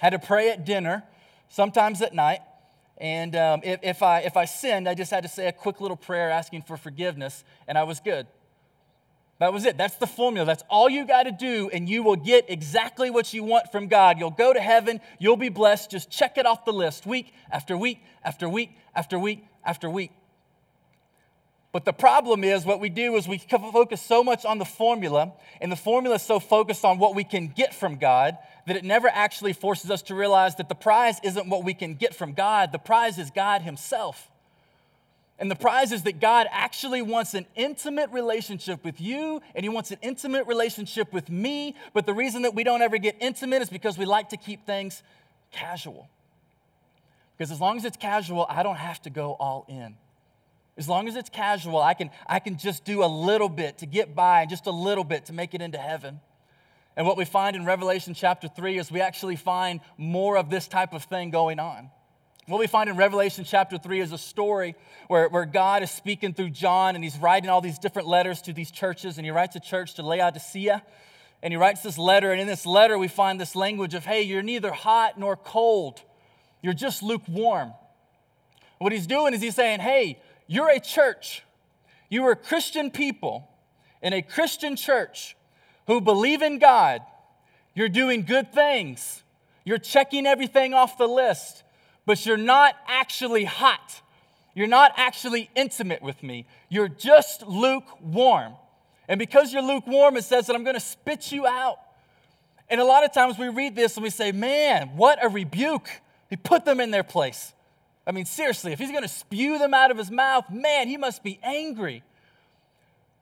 I 0.00 0.06
had 0.06 0.10
to 0.10 0.18
pray 0.18 0.48
at 0.48 0.64
dinner, 0.64 1.02
sometimes 1.50 2.00
at 2.00 2.14
night, 2.14 2.40
and 3.00 3.34
um, 3.34 3.62
if, 3.64 3.80
if, 3.82 4.02
I, 4.02 4.20
if 4.20 4.36
I 4.36 4.44
sinned, 4.44 4.86
I 4.86 4.94
just 4.94 5.10
had 5.10 5.22
to 5.22 5.28
say 5.28 5.48
a 5.48 5.52
quick 5.52 5.80
little 5.80 5.96
prayer 5.96 6.30
asking 6.30 6.62
for 6.62 6.76
forgiveness, 6.76 7.44
and 7.66 7.78
I 7.78 7.84
was 7.84 7.98
good. 7.98 8.26
That 9.38 9.54
was 9.54 9.64
it. 9.64 9.78
That's 9.78 9.96
the 9.96 10.06
formula. 10.06 10.44
That's 10.44 10.62
all 10.68 10.90
you 10.90 11.06
got 11.06 11.22
to 11.22 11.32
do, 11.32 11.70
and 11.72 11.88
you 11.88 12.02
will 12.02 12.16
get 12.16 12.44
exactly 12.48 13.08
what 13.08 13.32
you 13.32 13.42
want 13.42 13.72
from 13.72 13.88
God. 13.88 14.18
You'll 14.18 14.30
go 14.30 14.52
to 14.52 14.60
heaven. 14.60 15.00
You'll 15.18 15.38
be 15.38 15.48
blessed. 15.48 15.90
Just 15.90 16.10
check 16.10 16.36
it 16.36 16.44
off 16.44 16.66
the 16.66 16.74
list 16.74 17.06
week 17.06 17.32
after 17.50 17.74
week 17.74 18.02
after 18.22 18.50
week 18.50 18.76
after 18.94 19.18
week 19.18 19.46
after 19.64 19.88
week. 19.88 20.12
But 21.72 21.84
the 21.84 21.92
problem 21.92 22.42
is, 22.42 22.64
what 22.64 22.80
we 22.80 22.88
do 22.88 23.14
is 23.14 23.28
we 23.28 23.38
focus 23.38 24.02
so 24.02 24.24
much 24.24 24.44
on 24.44 24.58
the 24.58 24.64
formula, 24.64 25.32
and 25.60 25.70
the 25.70 25.76
formula 25.76 26.16
is 26.16 26.22
so 26.22 26.40
focused 26.40 26.84
on 26.84 26.98
what 26.98 27.14
we 27.14 27.22
can 27.22 27.46
get 27.46 27.72
from 27.72 27.96
God 27.96 28.36
that 28.66 28.76
it 28.76 28.84
never 28.84 29.08
actually 29.08 29.52
forces 29.52 29.90
us 29.90 30.02
to 30.02 30.14
realize 30.14 30.56
that 30.56 30.68
the 30.68 30.74
prize 30.74 31.18
isn't 31.22 31.48
what 31.48 31.64
we 31.64 31.74
can 31.74 31.94
get 31.94 32.14
from 32.14 32.32
God, 32.32 32.72
the 32.72 32.78
prize 32.78 33.18
is 33.18 33.30
God 33.30 33.62
Himself. 33.62 34.30
And 35.38 35.50
the 35.50 35.56
prize 35.56 35.90
is 35.90 36.02
that 36.02 36.20
God 36.20 36.46
actually 36.50 37.00
wants 37.00 37.32
an 37.34 37.46
intimate 37.54 38.10
relationship 38.10 38.84
with 38.84 39.00
you, 39.00 39.40
and 39.54 39.64
He 39.64 39.68
wants 39.68 39.90
an 39.92 39.98
intimate 40.02 40.46
relationship 40.46 41.12
with 41.12 41.30
me. 41.30 41.76
But 41.94 42.04
the 42.04 42.12
reason 42.12 42.42
that 42.42 42.54
we 42.54 42.64
don't 42.64 42.82
ever 42.82 42.98
get 42.98 43.16
intimate 43.20 43.62
is 43.62 43.70
because 43.70 43.96
we 43.96 44.04
like 44.04 44.30
to 44.30 44.36
keep 44.36 44.66
things 44.66 45.02
casual. 45.52 46.10
Because 47.38 47.50
as 47.50 47.60
long 47.60 47.78
as 47.78 47.84
it's 47.84 47.96
casual, 47.96 48.44
I 48.50 48.62
don't 48.62 48.76
have 48.76 49.00
to 49.02 49.10
go 49.10 49.32
all 49.40 49.64
in. 49.66 49.94
As 50.80 50.88
long 50.88 51.08
as 51.08 51.14
it's 51.14 51.28
casual, 51.28 51.78
I 51.78 51.92
can, 51.92 52.10
I 52.26 52.38
can 52.38 52.56
just 52.56 52.86
do 52.86 53.04
a 53.04 53.06
little 53.06 53.50
bit 53.50 53.76
to 53.78 53.86
get 53.86 54.14
by 54.14 54.40
and 54.40 54.48
just 54.48 54.64
a 54.64 54.70
little 54.70 55.04
bit 55.04 55.26
to 55.26 55.34
make 55.34 55.52
it 55.52 55.60
into 55.60 55.76
heaven. 55.76 56.20
And 56.96 57.06
what 57.06 57.18
we 57.18 57.26
find 57.26 57.54
in 57.54 57.66
Revelation 57.66 58.14
chapter 58.14 58.48
3 58.48 58.78
is 58.78 58.90
we 58.90 59.02
actually 59.02 59.36
find 59.36 59.80
more 59.98 60.38
of 60.38 60.48
this 60.48 60.66
type 60.66 60.94
of 60.94 61.04
thing 61.04 61.28
going 61.28 61.58
on. 61.58 61.90
What 62.46 62.58
we 62.58 62.66
find 62.66 62.88
in 62.88 62.96
Revelation 62.96 63.44
chapter 63.44 63.76
3 63.76 64.00
is 64.00 64.12
a 64.12 64.16
story 64.16 64.74
where, 65.08 65.28
where 65.28 65.44
God 65.44 65.82
is 65.82 65.90
speaking 65.90 66.32
through 66.32 66.48
John 66.48 66.94
and 66.94 67.04
he's 67.04 67.18
writing 67.18 67.50
all 67.50 67.60
these 67.60 67.78
different 67.78 68.08
letters 68.08 68.40
to 68.42 68.54
these 68.54 68.70
churches. 68.70 69.18
And 69.18 69.26
he 69.26 69.30
writes 69.30 69.56
a 69.56 69.60
church 69.60 69.96
to 69.96 70.02
Laodicea. 70.02 70.82
And 71.42 71.52
he 71.52 71.58
writes 71.58 71.82
this 71.82 71.98
letter. 71.98 72.32
And 72.32 72.40
in 72.40 72.46
this 72.46 72.64
letter, 72.64 72.96
we 72.96 73.08
find 73.08 73.38
this 73.38 73.54
language 73.54 73.92
of, 73.92 74.06
hey, 74.06 74.22
you're 74.22 74.40
neither 74.42 74.72
hot 74.72 75.20
nor 75.20 75.36
cold, 75.36 76.00
you're 76.62 76.72
just 76.72 77.02
lukewarm. 77.02 77.74
What 78.78 78.92
he's 78.92 79.06
doing 79.06 79.34
is 79.34 79.42
he's 79.42 79.54
saying, 79.54 79.80
hey, 79.80 80.18
you're 80.50 80.68
a 80.68 80.80
church, 80.80 81.44
you 82.08 82.26
are 82.26 82.34
Christian 82.34 82.90
people 82.90 83.48
in 84.02 84.12
a 84.12 84.20
Christian 84.20 84.74
church 84.74 85.36
who 85.86 86.00
believe 86.00 86.42
in 86.42 86.58
God, 86.58 87.02
you're 87.72 87.88
doing 87.88 88.22
good 88.24 88.52
things, 88.52 89.22
you're 89.64 89.78
checking 89.78 90.26
everything 90.26 90.74
off 90.74 90.98
the 90.98 91.06
list, 91.06 91.62
but 92.04 92.26
you're 92.26 92.36
not 92.36 92.74
actually 92.88 93.44
hot. 93.44 94.02
You're 94.52 94.66
not 94.66 94.92
actually 94.96 95.48
intimate 95.54 96.02
with 96.02 96.20
me. 96.20 96.46
You're 96.68 96.88
just 96.88 97.46
lukewarm. 97.46 98.54
And 99.08 99.20
because 99.20 99.52
you're 99.52 99.62
lukewarm, 99.62 100.16
it 100.16 100.24
says 100.24 100.48
that 100.48 100.56
I'm 100.56 100.64
going 100.64 100.74
to 100.74 100.80
spit 100.80 101.30
you 101.30 101.46
out. 101.46 101.78
And 102.68 102.80
a 102.80 102.84
lot 102.84 103.04
of 103.04 103.12
times 103.12 103.38
we 103.38 103.48
read 103.48 103.76
this 103.76 103.96
and 103.96 104.02
we 104.02 104.10
say, 104.10 104.32
man, 104.32 104.96
what 104.96 105.24
a 105.24 105.28
rebuke. 105.28 105.88
He 106.28 106.34
put 106.34 106.64
them 106.64 106.80
in 106.80 106.90
their 106.90 107.04
place. 107.04 107.52
I 108.06 108.12
mean, 108.12 108.24
seriously, 108.24 108.72
if 108.72 108.78
he's 108.78 108.90
going 108.90 109.02
to 109.02 109.08
spew 109.08 109.58
them 109.58 109.74
out 109.74 109.90
of 109.90 109.98
his 109.98 110.10
mouth, 110.10 110.50
man, 110.50 110.88
he 110.88 110.96
must 110.96 111.22
be 111.22 111.38
angry. 111.42 112.02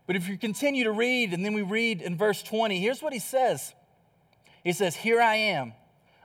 But 0.07 0.17
if 0.17 0.29
you 0.29 0.39
continue 0.39 0.85
to 0.85 0.93
read, 0.93 1.35
and 1.35 1.45
then 1.45 1.53
we 1.53 1.63
read 1.63 2.01
in 2.01 2.17
verse 2.17 2.43
20, 2.43 2.81
here's 2.81 3.03
what 3.03 3.13
he 3.13 3.19
says 3.19 3.75
He 4.65 4.73
says, 4.73 4.97
Here 4.97 5.21
I 5.21 5.35
am. 5.37 5.75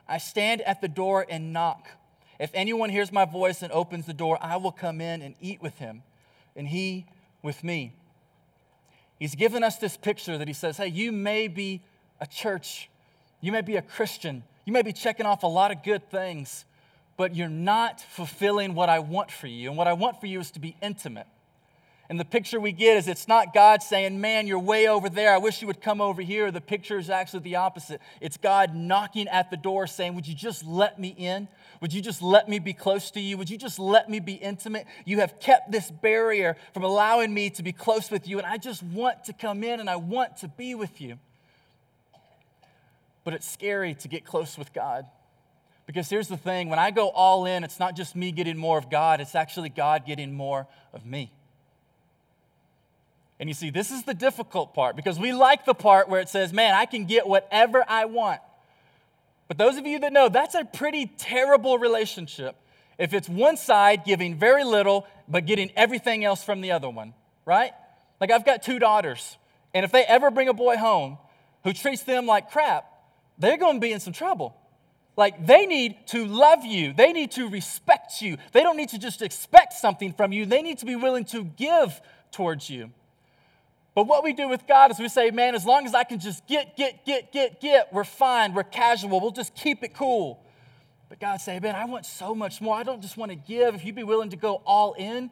I 0.08 0.18
stand 0.18 0.62
at 0.62 0.82
the 0.82 0.88
door 0.88 1.25
and 1.28 1.54
knock. 1.54 1.88
If 2.39 2.51
anyone 2.54 2.89
hears 2.89 3.12
my 3.12 3.25
voice 3.25 3.62
and 3.62 3.72
opens 3.72 4.06
the 4.06 4.13
door, 4.13 4.38
I 4.42 4.58
will 4.58 4.72
come 4.72 5.01
in 5.01 5.22
and 5.22 5.36
eat 5.39 5.62
with 5.62 5.78
him, 5.78 6.04
and 6.56 6.68
he 6.68 7.06
with 7.42 7.63
me. 7.63 7.94
He's 9.20 9.36
given 9.36 9.63
us 9.63 9.78
this 9.78 9.96
picture 9.96 10.38
that 10.38 10.48
he 10.48 10.54
says, 10.54 10.78
Hey, 10.78 10.88
you 10.88 11.12
may 11.12 11.48
be 11.48 11.82
a 12.20 12.28
church, 12.28 12.89
you 13.42 13.51
may 13.51 13.62
be 13.62 13.75
a 13.75 13.82
Christian, 13.82 14.44
you 14.66 14.74
may 14.74 14.82
be 14.82 14.94
checking 14.94 15.25
off 15.25 15.44
a 15.44 15.48
lot 15.48 15.72
of 15.72 15.84
good 15.84 16.10
things, 16.10 16.66
but 17.17 17.36
you're 17.36 17.50
not 17.50 18.01
fulfilling 18.01 18.75
what 18.75 18.89
I 18.89 19.00
want 19.00 19.32
for 19.32 19.48
you. 19.48 19.70
And 19.70 19.77
what 19.77 19.88
I 19.88 19.93
want 19.93 20.20
for 20.20 20.27
you 20.27 20.39
is 20.39 20.51
to 20.51 20.60
be 20.60 20.75
intimate. 20.82 21.27
And 22.10 22.20
the 22.20 22.25
picture 22.25 22.60
we 22.60 22.74
get 22.74 22.98
is 22.98 23.08
it's 23.08 23.27
not 23.27 23.53
God 23.53 23.82
saying, 23.82 24.20
Man, 24.20 24.46
you're 24.46 24.60
way 24.60 24.88
over 24.88 25.10
there. 25.10 25.34
I 25.34 25.38
wish 25.38 25.62
you 25.62 25.67
would 25.67 25.82
come 25.82 26.01
over 26.01 26.22
here. 26.22 26.51
The 26.51 26.62
picture 26.62 26.98
is 26.98 27.10
actually 27.10 27.39
the 27.41 27.55
opposite. 27.55 28.01
It's 28.20 28.38
God 28.38 28.75
knocking 28.75 29.27
at 29.29 29.50
the 29.50 29.58
door 29.58 29.88
saying, 29.88 30.13
Would 30.15 30.27
you 30.27 30.36
just 30.36 30.65
let 30.65 31.00
me 31.00 31.15
in? 31.17 31.48
Would 31.82 31.93
you 31.93 32.01
just 32.01 32.22
let 32.22 32.50
me 32.50 32.60
be 32.60 32.74
close 32.74 33.10
to 33.12 33.22
you? 33.22 33.38
Would 33.38 33.50
you 33.50 33.58
just 33.58 33.79
let 33.79 34.10
me 34.10 34.20
be 34.20 34.34
intimate? 34.34 34.86
You 35.05 35.22
have 35.22 35.39
kept 35.39 35.72
this 35.72 35.89
barrier 35.89 36.55
from 36.74 36.84
allowing 36.84 37.34
me 37.34 37.50
to 37.51 37.63
be 37.63 37.72
close 37.72 38.12
with 38.12 38.27
you, 38.27 38.38
and 38.38 38.46
I 38.46 38.58
just 38.58 38.84
want 38.84 39.25
to 39.25 39.34
come 39.34 39.63
in 39.63 39.79
and 39.79 39.89
I 39.89 39.96
want 39.96 40.38
to 40.38 40.48
be 40.48 40.75
with 40.75 41.01
you. 41.01 41.17
But 43.24 43.34
it's 43.34 43.50
scary 43.50 43.96
to 43.96 44.08
get 44.08 44.25
close 44.25 44.58
with 44.58 44.74
God. 44.74 45.05
Because 45.86 46.10
here's 46.10 46.28
the 46.28 46.38
thing 46.38 46.70
when 46.70 46.80
I 46.80 46.92
go 46.92 47.10
all 47.10 47.46
in, 47.46 47.63
it's 47.63 47.80
not 47.80 47.96
just 47.96 48.16
me 48.16 48.32
getting 48.32 48.58
more 48.58 48.78
of 48.78 48.90
God, 48.90 49.22
it's 49.22 49.36
actually 49.36 49.70
God 49.70 50.06
getting 50.06 50.34
more 50.34 50.68
of 50.94 51.06
me. 51.06 51.32
And 53.40 53.50
you 53.50 53.54
see, 53.54 53.70
this 53.70 53.92
is 53.92 54.04
the 54.04 54.13
difficult 54.13 54.74
part 54.74 54.96
because 54.96 55.20
we 55.20 55.34
like 55.34 55.66
the 55.66 55.74
part 55.74 56.08
where 56.08 56.22
it 56.22 56.30
says, 56.30 56.54
man, 56.54 56.74
I 56.74 56.86
can 56.86 57.06
get 57.06 57.28
whatever 57.28 57.84
I 57.88 58.06
want. 58.06 58.40
But 59.48 59.58
those 59.58 59.75
of 59.75 59.86
you 59.86 60.00
that 60.00 60.13
know, 60.13 60.30
that's 60.30 60.56
a 60.56 60.63
pretty 60.63 61.08
terrible 61.18 61.78
relationship 61.78 62.56
if 62.98 63.13
it's 63.13 63.28
one 63.28 63.58
side 63.58 64.06
giving 64.06 64.38
very 64.38 64.63
little 64.63 65.08
but 65.28 65.46
getting 65.46 65.72
everything 65.75 66.24
else 66.24 66.44
from 66.44 66.62
the 66.62 66.72
other 66.72 66.90
one, 66.90 67.13
right? 67.46 67.72
Like 68.22 68.32
I've 68.32 68.46
got 68.46 68.63
two 68.63 68.80
daughters, 68.80 69.38
and 69.74 69.84
if 69.84 69.92
they 69.92 70.04
ever 70.04 70.32
bring 70.32 70.48
a 70.48 70.54
boy 70.54 70.78
home 70.78 71.18
who 71.63 71.74
treats 71.74 72.04
them 72.04 72.25
like 72.25 72.52
crap, 72.52 72.86
they're 73.38 73.58
going 73.58 73.75
to 73.75 73.80
be 73.80 73.92
in 73.92 74.00
some 74.00 74.13
trouble. 74.13 74.56
Like 75.15 75.46
they 75.46 75.65
need 75.65 76.08
to 76.08 76.25
love 76.25 76.65
you. 76.65 76.93
They 76.93 77.13
need 77.13 77.32
to 77.32 77.48
respect 77.48 78.22
you. 78.22 78.38
They 78.51 78.63
don't 78.63 78.77
need 78.77 78.89
to 78.89 79.00
just 79.00 79.22
expect 79.22 79.74
something 79.74 80.13
from 80.13 80.32
you. 80.32 80.46
They 80.46 80.62
need 80.62 80.79
to 80.79 80.86
be 80.86 80.96
willing 80.96 81.25
to 81.25 81.43
give 81.43 82.01
towards 82.32 82.70
you. 82.70 82.91
But 83.96 84.08
what 84.08 84.24
we 84.24 84.34
do 84.34 84.50
with 84.50 84.65
God 84.65 84.89
is 84.89 84.98
we 84.98 85.08
say, 85.08 85.29
man, 85.29 85.53
as 85.53 85.65
long 85.65 85.86
as 85.86 85.93
I 85.93 86.03
can 86.03 86.20
just 86.20 86.48
get, 86.48 86.75
get, 86.75 87.05
get, 87.05 87.32
get, 87.32 87.62
get, 87.62 87.93
we're 87.93 88.03
fine. 88.03 88.53
We're 88.53 88.63
casual. 88.63 89.20
We'll 89.20 89.32
just 89.32 89.53
keep 89.53 89.84
it 89.84 89.93
cool. 89.93 90.43
But 91.10 91.20
God 91.20 91.41
say, 91.41 91.60
man, 91.60 91.75
I 91.75 91.86
want 91.86 92.08
so 92.08 92.34
much 92.34 92.60
more. 92.60 92.75
I 92.75 92.82
don't 92.82 93.01
just 93.01 93.17
want 93.17 93.32
to 93.32 93.36
give. 93.36 93.75
If 93.75 93.86
you'd 93.86 93.93
be 93.93 94.03
willing 94.03 94.32
to 94.32 94.36
go 94.36 94.63
all 94.65 94.93
in, 94.93 95.29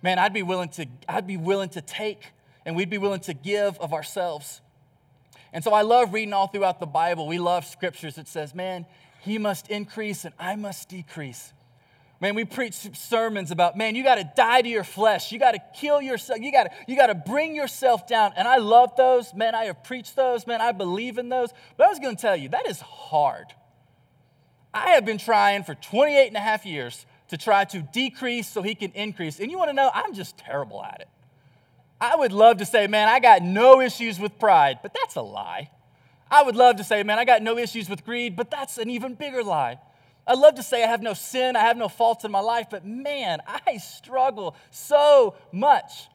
man, 0.00 0.18
I'd 0.18 0.32
be 0.32 0.42
willing 0.42 0.70
to, 0.70 0.86
I'd 1.06 1.26
be 1.26 1.36
willing 1.36 1.68
to 1.70 1.82
take 1.82 2.32
and 2.64 2.74
we'd 2.74 2.88
be 2.88 2.98
willing 2.98 3.20
to 3.20 3.34
give 3.34 3.78
of 3.78 3.92
ourselves. 3.92 4.62
And 5.52 5.64
so 5.64 5.72
I 5.72 5.82
love 5.82 6.12
reading 6.12 6.32
all 6.32 6.46
throughout 6.46 6.80
the 6.80 6.86
Bible. 6.86 7.26
We 7.26 7.38
love 7.38 7.64
scriptures 7.64 8.16
that 8.16 8.28
says, 8.28 8.54
man, 8.54 8.86
he 9.20 9.38
must 9.38 9.68
increase 9.68 10.24
and 10.24 10.34
I 10.38 10.56
must 10.56 10.88
decrease. 10.88 11.52
Man, 12.20 12.34
we 12.34 12.44
preach 12.44 12.74
sermons 12.96 13.52
about, 13.52 13.76
man, 13.76 13.94
you 13.94 14.02
got 14.02 14.16
to 14.16 14.28
die 14.34 14.60
to 14.60 14.68
your 14.68 14.82
flesh. 14.82 15.30
You 15.30 15.38
got 15.38 15.52
to 15.52 15.60
kill 15.78 16.02
yourself. 16.02 16.40
You 16.40 16.50
got 16.50 16.64
to 16.64 16.70
you 16.88 16.96
got 16.96 17.06
to 17.06 17.14
bring 17.14 17.54
yourself 17.54 18.08
down. 18.08 18.32
And 18.36 18.48
I 18.48 18.56
love 18.56 18.96
those. 18.96 19.32
Man, 19.34 19.54
I 19.54 19.64
have 19.66 19.84
preached 19.84 20.16
those. 20.16 20.44
Man, 20.44 20.60
I 20.60 20.72
believe 20.72 21.18
in 21.18 21.28
those. 21.28 21.50
But 21.76 21.86
I 21.86 21.90
was 21.90 22.00
going 22.00 22.16
to 22.16 22.20
tell 22.20 22.36
you, 22.36 22.48
that 22.48 22.68
is 22.68 22.80
hard. 22.80 23.54
I 24.74 24.90
have 24.90 25.04
been 25.04 25.18
trying 25.18 25.62
for 25.62 25.74
28 25.76 26.26
and 26.26 26.36
a 26.36 26.40
half 26.40 26.66
years 26.66 27.06
to 27.28 27.36
try 27.36 27.64
to 27.66 27.82
decrease 27.82 28.48
so 28.48 28.62
he 28.62 28.74
can 28.74 28.90
increase. 28.92 29.38
And 29.38 29.50
you 29.50 29.58
want 29.58 29.70
to 29.70 29.74
know, 29.74 29.90
I'm 29.94 30.12
just 30.12 30.36
terrible 30.38 30.82
at 30.82 31.00
it. 31.00 31.08
I 32.00 32.16
would 32.16 32.32
love 32.32 32.58
to 32.58 32.66
say, 32.66 32.86
man, 32.86 33.08
I 33.08 33.18
got 33.18 33.42
no 33.42 33.80
issues 33.80 34.20
with 34.20 34.38
pride, 34.38 34.78
but 34.82 34.94
that's 34.94 35.16
a 35.16 35.22
lie. 35.22 35.70
I 36.30 36.42
would 36.42 36.56
love 36.56 36.76
to 36.76 36.84
say, 36.84 37.02
man, 37.02 37.18
I 37.18 37.24
got 37.24 37.42
no 37.42 37.58
issues 37.58 37.88
with 37.88 38.04
greed, 38.04 38.36
but 38.36 38.50
that's 38.50 38.78
an 38.78 38.90
even 38.90 39.14
bigger 39.14 39.42
lie. 39.42 39.78
I'd 40.26 40.38
love 40.38 40.56
to 40.56 40.62
say 40.62 40.84
I 40.84 40.86
have 40.86 41.02
no 41.02 41.14
sin, 41.14 41.56
I 41.56 41.60
have 41.60 41.76
no 41.76 41.88
faults 41.88 42.24
in 42.24 42.30
my 42.30 42.40
life, 42.40 42.66
but 42.70 42.84
man, 42.84 43.40
I 43.66 43.78
struggle 43.78 44.54
so 44.70 45.34
much. 45.52 46.08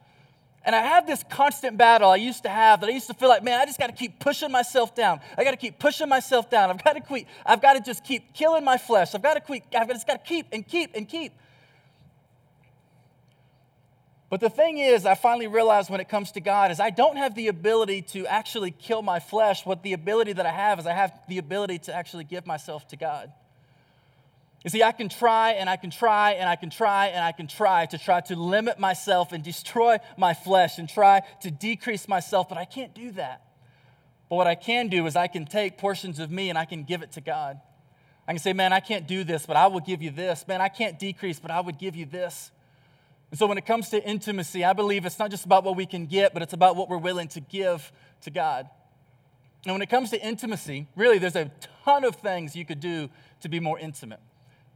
And 0.66 0.74
I 0.74 0.80
have 0.80 1.06
this 1.06 1.22
constant 1.28 1.76
battle 1.76 2.08
I 2.08 2.16
used 2.16 2.44
to 2.44 2.48
have 2.48 2.80
that 2.80 2.88
I 2.88 2.92
used 2.92 3.08
to 3.08 3.14
feel 3.14 3.28
like, 3.28 3.42
man, 3.42 3.60
I 3.60 3.66
just 3.66 3.78
got 3.78 3.88
to 3.88 3.92
keep 3.92 4.18
pushing 4.18 4.50
myself 4.50 4.94
down. 4.94 5.20
I 5.36 5.44
got 5.44 5.50
to 5.50 5.58
keep 5.58 5.78
pushing 5.78 6.08
myself 6.08 6.48
down. 6.48 6.70
I've 6.70 6.82
got 6.82 6.94
to 6.94 7.00
quit. 7.00 7.26
I've 7.44 7.60
got 7.60 7.74
to 7.74 7.80
just 7.80 8.02
keep 8.02 8.32
killing 8.32 8.64
my 8.64 8.78
flesh. 8.78 9.14
I've 9.14 9.20
got 9.20 9.34
to 9.34 9.40
quit. 9.40 9.64
I've 9.76 9.88
just 9.88 10.06
got 10.06 10.24
to 10.24 10.26
keep 10.26 10.46
and 10.52 10.66
keep 10.66 10.94
and 10.94 11.06
keep. 11.06 11.34
But 14.34 14.40
the 14.40 14.50
thing 14.50 14.78
is, 14.78 15.06
I 15.06 15.14
finally 15.14 15.46
realized 15.46 15.90
when 15.90 16.00
it 16.00 16.08
comes 16.08 16.32
to 16.32 16.40
God 16.40 16.72
is 16.72 16.80
I 16.80 16.90
don't 16.90 17.16
have 17.16 17.36
the 17.36 17.46
ability 17.46 18.02
to 18.14 18.26
actually 18.26 18.72
kill 18.72 19.00
my 19.00 19.20
flesh. 19.20 19.64
What 19.64 19.84
the 19.84 19.92
ability 19.92 20.32
that 20.32 20.44
I 20.44 20.50
have 20.50 20.80
is 20.80 20.88
I 20.88 20.92
have 20.92 21.12
the 21.28 21.38
ability 21.38 21.78
to 21.84 21.94
actually 21.94 22.24
give 22.24 22.44
myself 22.44 22.88
to 22.88 22.96
God. 22.96 23.32
You 24.64 24.70
see, 24.70 24.82
I 24.82 24.90
can 24.90 25.08
try 25.08 25.52
and 25.52 25.70
I 25.70 25.76
can 25.76 25.92
try 25.92 26.32
and 26.32 26.48
I 26.48 26.56
can 26.56 26.68
try 26.68 27.06
and 27.10 27.24
I 27.24 27.30
can 27.30 27.46
try 27.46 27.86
to 27.86 27.96
try 27.96 28.22
to 28.22 28.34
limit 28.34 28.80
myself 28.80 29.30
and 29.30 29.44
destroy 29.44 29.98
my 30.18 30.34
flesh 30.34 30.78
and 30.78 30.88
try 30.88 31.22
to 31.42 31.52
decrease 31.52 32.08
myself, 32.08 32.48
but 32.48 32.58
I 32.58 32.64
can't 32.64 32.92
do 32.92 33.12
that. 33.12 33.40
But 34.28 34.34
what 34.34 34.48
I 34.48 34.56
can 34.56 34.88
do 34.88 35.06
is 35.06 35.14
I 35.14 35.28
can 35.28 35.46
take 35.46 35.78
portions 35.78 36.18
of 36.18 36.32
me 36.32 36.48
and 36.48 36.58
I 36.58 36.64
can 36.64 36.82
give 36.82 37.02
it 37.02 37.12
to 37.12 37.20
God. 37.20 37.60
I 38.26 38.32
can 38.32 38.40
say, 38.40 38.52
man, 38.52 38.72
I 38.72 38.80
can't 38.80 39.06
do 39.06 39.22
this, 39.22 39.46
but 39.46 39.56
I 39.56 39.68
will 39.68 39.78
give 39.78 40.02
you 40.02 40.10
this. 40.10 40.44
Man, 40.48 40.60
I 40.60 40.70
can't 40.70 40.98
decrease, 40.98 41.38
but 41.38 41.52
I 41.52 41.60
would 41.60 41.78
give 41.78 41.94
you 41.94 42.04
this. 42.04 42.50
And 43.34 43.38
so 43.40 43.48
when 43.48 43.58
it 43.58 43.66
comes 43.66 43.88
to 43.88 44.00
intimacy, 44.00 44.64
I 44.64 44.74
believe 44.74 45.04
it's 45.04 45.18
not 45.18 45.28
just 45.28 45.44
about 45.44 45.64
what 45.64 45.74
we 45.74 45.86
can 45.86 46.06
get, 46.06 46.34
but 46.34 46.42
it's 46.44 46.52
about 46.52 46.76
what 46.76 46.88
we're 46.88 46.98
willing 46.98 47.26
to 47.30 47.40
give 47.40 47.90
to 48.20 48.30
God. 48.30 48.70
And 49.64 49.74
when 49.74 49.82
it 49.82 49.88
comes 49.88 50.10
to 50.10 50.24
intimacy, 50.24 50.86
really, 50.94 51.18
there's 51.18 51.34
a 51.34 51.50
ton 51.84 52.04
of 52.04 52.14
things 52.14 52.54
you 52.54 52.64
could 52.64 52.78
do 52.78 53.10
to 53.40 53.48
be 53.48 53.58
more 53.58 53.76
intimate. 53.76 54.20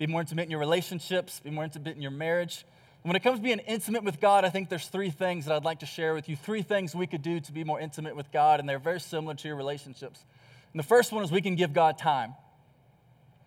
Be 0.01 0.09
more 0.09 0.23
intimate 0.23 0.47
in 0.47 0.51
your 0.51 0.59
relationships, 0.59 1.39
be 1.39 1.51
more 1.51 1.63
intimate 1.63 1.95
in 1.95 2.03
your 2.03 2.11
marriage. 2.11 2.65
when 3.05 3.15
it 3.15 3.23
comes 3.23 3.39
to 3.39 3.45
being 3.45 3.61
intimate 3.61 4.03
with 4.03 4.21
God, 4.21 4.45
I 4.45 4.51
think 4.51 4.71
there's 4.71 4.89
three 4.89 5.11
things 5.11 5.45
that 5.45 5.55
I'd 5.55 5.65
like 5.65 5.79
to 5.79 5.87
share 5.87 6.13
with 6.13 6.29
you. 6.29 6.35
Three 6.35 6.63
things 6.63 6.97
we 6.97 7.07
could 7.07 7.23
do 7.23 7.39
to 7.39 7.53
be 7.53 7.63
more 7.63 7.79
intimate 7.79 8.17
with 8.17 8.33
God, 8.33 8.59
and 8.59 8.69
they're 8.69 8.81
very 8.81 8.99
similar 8.99 9.37
to 9.37 9.47
your 9.47 9.57
relationships. 9.57 10.25
And 10.73 10.81
the 10.81 10.89
first 10.89 11.13
one 11.13 11.23
is 11.23 11.31
we 11.31 11.43
can 11.43 11.55
give 11.55 11.73
God 11.73 11.97
time. 11.97 12.35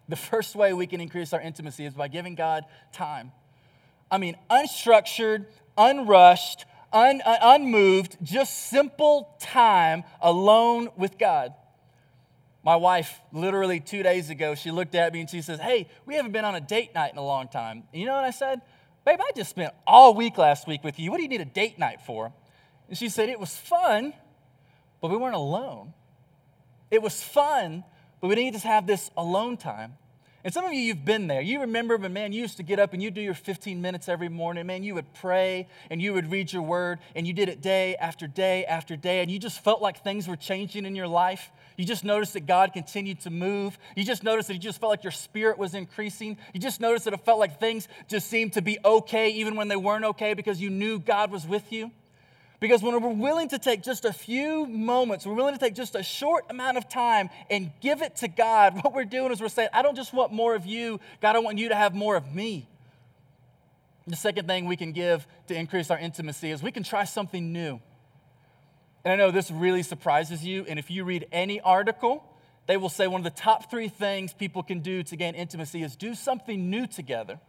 The 0.08 0.16
first 0.16 0.56
way 0.56 0.72
we 0.72 0.88
can 0.88 1.02
increase 1.02 1.34
our 1.34 1.42
intimacy 1.42 1.84
is 1.84 1.94
by 1.94 2.08
giving 2.08 2.36
God 2.36 2.64
time. 2.94 3.34
I 4.12 4.18
mean, 4.18 4.36
unstructured, 4.50 5.46
unrushed, 5.78 6.66
un, 6.92 7.22
uh, 7.26 7.38
unmoved, 7.42 8.18
just 8.22 8.70
simple 8.70 9.36
time 9.40 10.04
alone 10.22 10.90
with 10.98 11.18
God. 11.18 11.54
My 12.64 12.76
wife, 12.76 13.20
literally 13.32 13.80
two 13.80 14.04
days 14.04 14.30
ago, 14.30 14.54
she 14.54 14.70
looked 14.70 14.94
at 14.94 15.14
me 15.14 15.22
and 15.22 15.30
she 15.30 15.42
says, 15.42 15.60
Hey, 15.60 15.88
we 16.06 16.16
haven't 16.16 16.34
been 16.34 16.46
on 16.46 16.54
a 16.54 16.62
date 16.62 16.94
night 16.94 17.14
in 17.14 17.18
a 17.18 17.26
long 17.26 17.48
time. 17.48 17.84
And 17.92 18.02
you 18.02 18.06
know 18.06 18.14
what 18.14 18.26
I 18.26 18.32
said? 18.32 18.62
Babe, 19.06 19.20
I 19.20 19.32
just 19.36 19.50
spent 19.50 19.74
all 19.88 20.14
week 20.14 20.38
last 20.38 20.68
week 20.68 20.84
with 20.84 21.00
you. 21.00 21.10
What 21.10 21.18
do 21.18 21.24
you 21.24 21.30
need 21.30 21.42
a 21.42 21.46
date 21.46 21.80
night 21.80 22.02
for? 22.02 22.32
And 22.88 22.98
she 22.98 23.10
said, 23.10 23.30
It 23.30 23.40
was 23.40 23.56
fun, 23.56 24.14
but 25.00 25.10
we 25.10 25.18
weren't 25.18 25.36
alone. 25.36 25.94
It 26.92 27.02
was 27.02 27.24
fun, 27.24 27.86
but 28.20 28.28
we 28.28 28.36
didn't 28.36 28.54
just 28.54 28.66
have 28.66 28.86
this 28.86 29.10
alone 29.16 29.58
time. 29.58 29.94
And 30.44 30.54
some 30.54 30.66
of 30.66 30.74
you, 30.74 30.80
you've 30.80 31.06
been 31.06 31.28
there. 31.28 31.42
You 31.42 31.62
remember 31.62 31.98
when, 31.98 32.14
man, 32.14 32.34
you 32.34 32.42
used 32.42 32.58
to 32.58 32.64
get 32.64 32.80
up 32.80 32.94
and 32.94 33.04
you 33.04 33.12
do 33.12 33.22
your 33.22 33.36
15 33.36 33.80
minutes 33.82 34.10
every 34.10 34.30
morning. 34.30 34.66
Man, 34.66 34.84
you 34.84 34.96
would 34.96 35.14
pray 35.14 35.68
and 35.90 36.02
you 36.02 36.14
would 36.14 36.32
read 36.32 36.52
your 36.52 36.64
word 36.64 37.00
and 37.16 37.28
you 37.28 37.34
did 37.34 37.48
it 37.48 37.62
day 37.62 37.96
after 37.98 38.26
day 38.26 38.66
after 38.66 38.96
day. 38.96 39.22
And 39.22 39.30
you 39.30 39.38
just 39.38 39.64
felt 39.64 39.82
like 39.82 40.04
things 40.04 40.28
were 40.28 40.36
changing 40.36 40.86
in 40.86 40.96
your 40.96 41.08
life. 41.08 41.52
You 41.78 41.86
just 41.86 42.04
noticed 42.04 42.34
that 42.34 42.48
God 42.48 42.74
continued 42.74 43.22
to 43.22 43.30
move. 43.30 43.78
You 43.96 44.04
just 44.04 44.24
noticed 44.24 44.48
that 44.48 44.56
you 44.56 44.60
just 44.60 44.80
felt 44.80 44.90
like 44.90 45.04
your 45.04 45.12
spirit 45.12 45.58
was 45.58 45.76
increasing. 45.76 46.38
You 46.54 46.60
just 46.60 46.82
noticed 46.82 47.06
that 47.06 47.14
it 47.14 47.24
felt 47.24 47.40
like 47.40 47.60
things 47.60 47.88
just 48.08 48.28
seemed 48.28 48.54
to 48.54 48.62
be 48.62 48.80
okay 48.84 49.30
even 49.30 49.56
when 49.56 49.68
they 49.68 49.76
weren't 49.76 50.06
okay 50.06 50.34
because 50.34 50.60
you 50.60 50.70
knew 50.70 51.00
God 51.00 51.32
was 51.32 51.46
with 51.46 51.72
you. 51.72 51.92
Because 52.62 52.84
when 52.84 53.02
we're 53.02 53.10
willing 53.10 53.50
to 53.50 53.58
take 53.58 53.82
just 53.82 54.06
a 54.06 54.14
few 54.14 54.68
moments, 54.68 55.26
we're 55.26 55.34
willing 55.34 55.56
to 55.56 55.60
take 55.60 55.74
just 55.74 55.96
a 55.96 56.04
short 56.04 56.46
amount 56.48 56.78
of 56.78 56.88
time 56.88 57.32
and 57.50 57.72
give 57.82 58.04
it 58.04 58.18
to 58.18 58.28
God, 58.28 58.76
what 58.84 58.94
we're 58.94 59.04
doing 59.04 59.34
is 59.34 59.42
we're 59.42 59.50
saying, 59.50 59.70
I 59.74 59.82
don't 59.82 59.96
just 59.96 60.14
want 60.14 60.32
more 60.32 60.56
of 60.56 60.66
you, 60.68 61.00
God, 61.22 61.36
I 61.36 61.40
want 61.40 61.58
you 61.58 61.70
to 61.70 61.76
have 61.76 61.96
more 61.96 62.16
of 62.16 62.34
me. 62.34 62.70
The 64.06 64.16
second 64.16 64.46
thing 64.48 64.66
we 64.66 64.76
can 64.76 64.92
give 64.92 65.26
to 65.48 65.56
increase 65.56 65.90
our 65.90 65.98
intimacy 65.98 66.52
is 66.52 66.62
we 66.62 66.72
can 66.72 66.84
try 66.84 67.04
something 67.04 67.52
new. 67.52 67.82
And 69.04 69.12
I 69.12 69.16
know 69.16 69.32
this 69.32 69.50
really 69.50 69.82
surprises 69.82 70.46
you, 70.46 70.64
and 70.70 70.78
if 70.78 70.92
you 70.92 71.04
read 71.04 71.28
any 71.32 71.60
article, 71.62 72.24
they 72.68 72.78
will 72.78 72.90
say 72.90 73.08
one 73.08 73.22
of 73.22 73.26
the 73.26 73.42
top 73.42 73.72
three 73.72 73.90
things 73.90 74.34
people 74.34 74.62
can 74.62 74.82
do 74.82 75.02
to 75.02 75.16
gain 75.16 75.34
intimacy 75.34 75.82
is 75.82 75.96
do 75.96 76.14
something 76.14 76.70
new 76.70 76.86
together. 76.86 77.40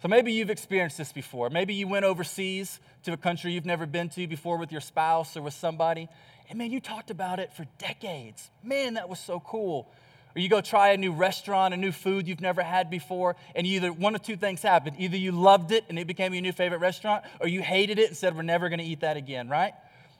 So 0.00 0.06
maybe 0.06 0.32
you've 0.32 0.50
experienced 0.50 0.96
this 0.96 1.12
before. 1.12 1.50
Maybe 1.50 1.74
you 1.74 1.88
went 1.88 2.04
overseas 2.04 2.78
to 3.02 3.12
a 3.12 3.16
country 3.16 3.52
you've 3.52 3.66
never 3.66 3.84
been 3.84 4.08
to 4.10 4.26
before 4.28 4.56
with 4.56 4.70
your 4.70 4.80
spouse 4.80 5.36
or 5.36 5.42
with 5.42 5.54
somebody. 5.54 6.08
And 6.48 6.58
man, 6.58 6.70
you 6.70 6.80
talked 6.80 7.10
about 7.10 7.40
it 7.40 7.52
for 7.52 7.66
decades. 7.78 8.48
Man, 8.62 8.94
that 8.94 9.08
was 9.08 9.18
so 9.18 9.40
cool. 9.40 9.90
Or 10.36 10.40
you 10.40 10.48
go 10.48 10.60
try 10.60 10.90
a 10.90 10.96
new 10.96 11.12
restaurant, 11.12 11.74
a 11.74 11.76
new 11.76 11.90
food 11.90 12.28
you've 12.28 12.40
never 12.40 12.62
had 12.62 12.90
before, 12.90 13.34
and 13.56 13.66
either 13.66 13.92
one 13.92 14.14
of 14.14 14.22
two 14.22 14.36
things 14.36 14.62
happened. 14.62 14.96
Either 15.00 15.16
you 15.16 15.32
loved 15.32 15.72
it 15.72 15.84
and 15.88 15.98
it 15.98 16.06
became 16.06 16.32
your 16.32 16.42
new 16.42 16.52
favorite 16.52 16.78
restaurant, 16.78 17.24
or 17.40 17.48
you 17.48 17.60
hated 17.60 17.98
it 17.98 18.06
and 18.08 18.16
said, 18.16 18.36
We're 18.36 18.42
never 18.42 18.68
going 18.68 18.78
to 18.78 18.84
eat 18.84 19.00
that 19.00 19.16
again, 19.16 19.48
right? 19.48 19.72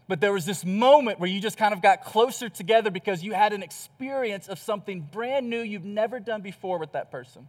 But 0.09 0.21
there 0.21 0.33
was 0.33 0.45
this 0.45 0.65
moment 0.65 1.21
where 1.21 1.29
you 1.29 1.41
just 1.41 1.57
kind 1.59 1.73
of 1.73 1.83
got 1.83 2.03
closer 2.03 2.49
together 2.49 2.91
because 2.91 3.23
you 3.23 3.33
had 3.33 3.53
an 3.53 3.63
experience 3.63 4.49
of 4.49 4.59
something 4.59 5.03
brand 5.13 5.49
new 5.49 5.61
you've 5.61 5.85
never 5.85 6.19
done 6.19 6.41
before 6.41 6.79
with 6.79 6.93
that 6.93 7.13
person. 7.13 7.47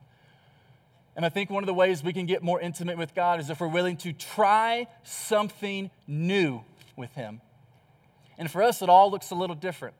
And 1.19 1.25
I 1.25 1.29
think 1.29 1.49
one 1.49 1.63
of 1.63 1.67
the 1.67 1.73
ways 1.73 2.01
we 2.01 2.13
can 2.13 2.27
get 2.27 2.43
more 2.43 2.61
intimate 2.61 2.97
with 2.97 3.13
God 3.13 3.41
is 3.41 3.49
if 3.49 3.59
we're 3.59 3.67
willing 3.67 3.97
to 3.97 4.13
try 4.13 4.87
something 5.03 5.91
new 6.07 6.63
with 6.95 7.11
Him. 7.11 7.41
And 8.37 8.49
for 8.49 8.63
us, 8.63 8.81
it 8.81 8.87
all 8.87 9.11
looks 9.11 9.29
a 9.31 9.35
little 9.35 9.57
different. 9.57 9.95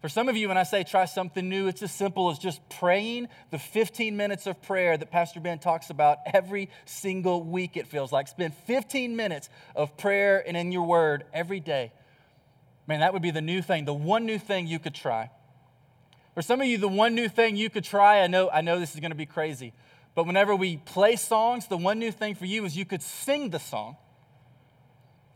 For 0.00 0.08
some 0.08 0.28
of 0.28 0.36
you, 0.36 0.48
when 0.48 0.58
I 0.58 0.64
say 0.64 0.82
try 0.82 1.04
something 1.04 1.48
new, 1.48 1.68
it's 1.68 1.80
as 1.84 1.92
simple 1.92 2.28
as 2.28 2.40
just 2.40 2.60
praying 2.70 3.28
the 3.52 3.58
15 3.60 4.16
minutes 4.16 4.48
of 4.48 4.60
prayer 4.62 4.96
that 4.96 5.12
Pastor 5.12 5.38
Ben 5.38 5.60
talks 5.60 5.90
about 5.90 6.18
every 6.34 6.68
single 6.86 7.44
week, 7.44 7.76
it 7.76 7.86
feels 7.86 8.10
like. 8.10 8.26
Spend 8.26 8.52
15 8.66 9.14
minutes 9.14 9.50
of 9.76 9.96
prayer 9.96 10.42
and 10.44 10.56
in 10.56 10.72
your 10.72 10.88
word 10.88 11.22
every 11.32 11.60
day. 11.60 11.92
Man, 12.88 12.98
that 12.98 13.12
would 13.12 13.22
be 13.22 13.30
the 13.30 13.40
new 13.40 13.62
thing, 13.62 13.84
the 13.84 13.94
one 13.94 14.26
new 14.26 14.40
thing 14.40 14.66
you 14.66 14.80
could 14.80 14.96
try. 14.96 15.30
For 16.34 16.42
some 16.42 16.60
of 16.60 16.66
you, 16.66 16.78
the 16.78 16.88
one 16.88 17.14
new 17.14 17.28
thing 17.28 17.54
you 17.54 17.70
could 17.70 17.84
try, 17.84 18.22
I 18.22 18.26
know, 18.26 18.50
I 18.50 18.60
know 18.60 18.80
this 18.80 18.94
is 18.94 18.98
going 18.98 19.12
to 19.12 19.16
be 19.16 19.24
crazy, 19.24 19.72
but 20.14 20.26
whenever 20.26 20.54
we 20.54 20.76
play 20.76 21.16
songs, 21.16 21.66
the 21.66 21.76
one 21.76 21.98
new 21.98 22.12
thing 22.12 22.34
for 22.34 22.46
you 22.46 22.64
is 22.64 22.76
you 22.76 22.84
could 22.84 23.02
sing 23.02 23.50
the 23.50 23.58
song. 23.58 23.96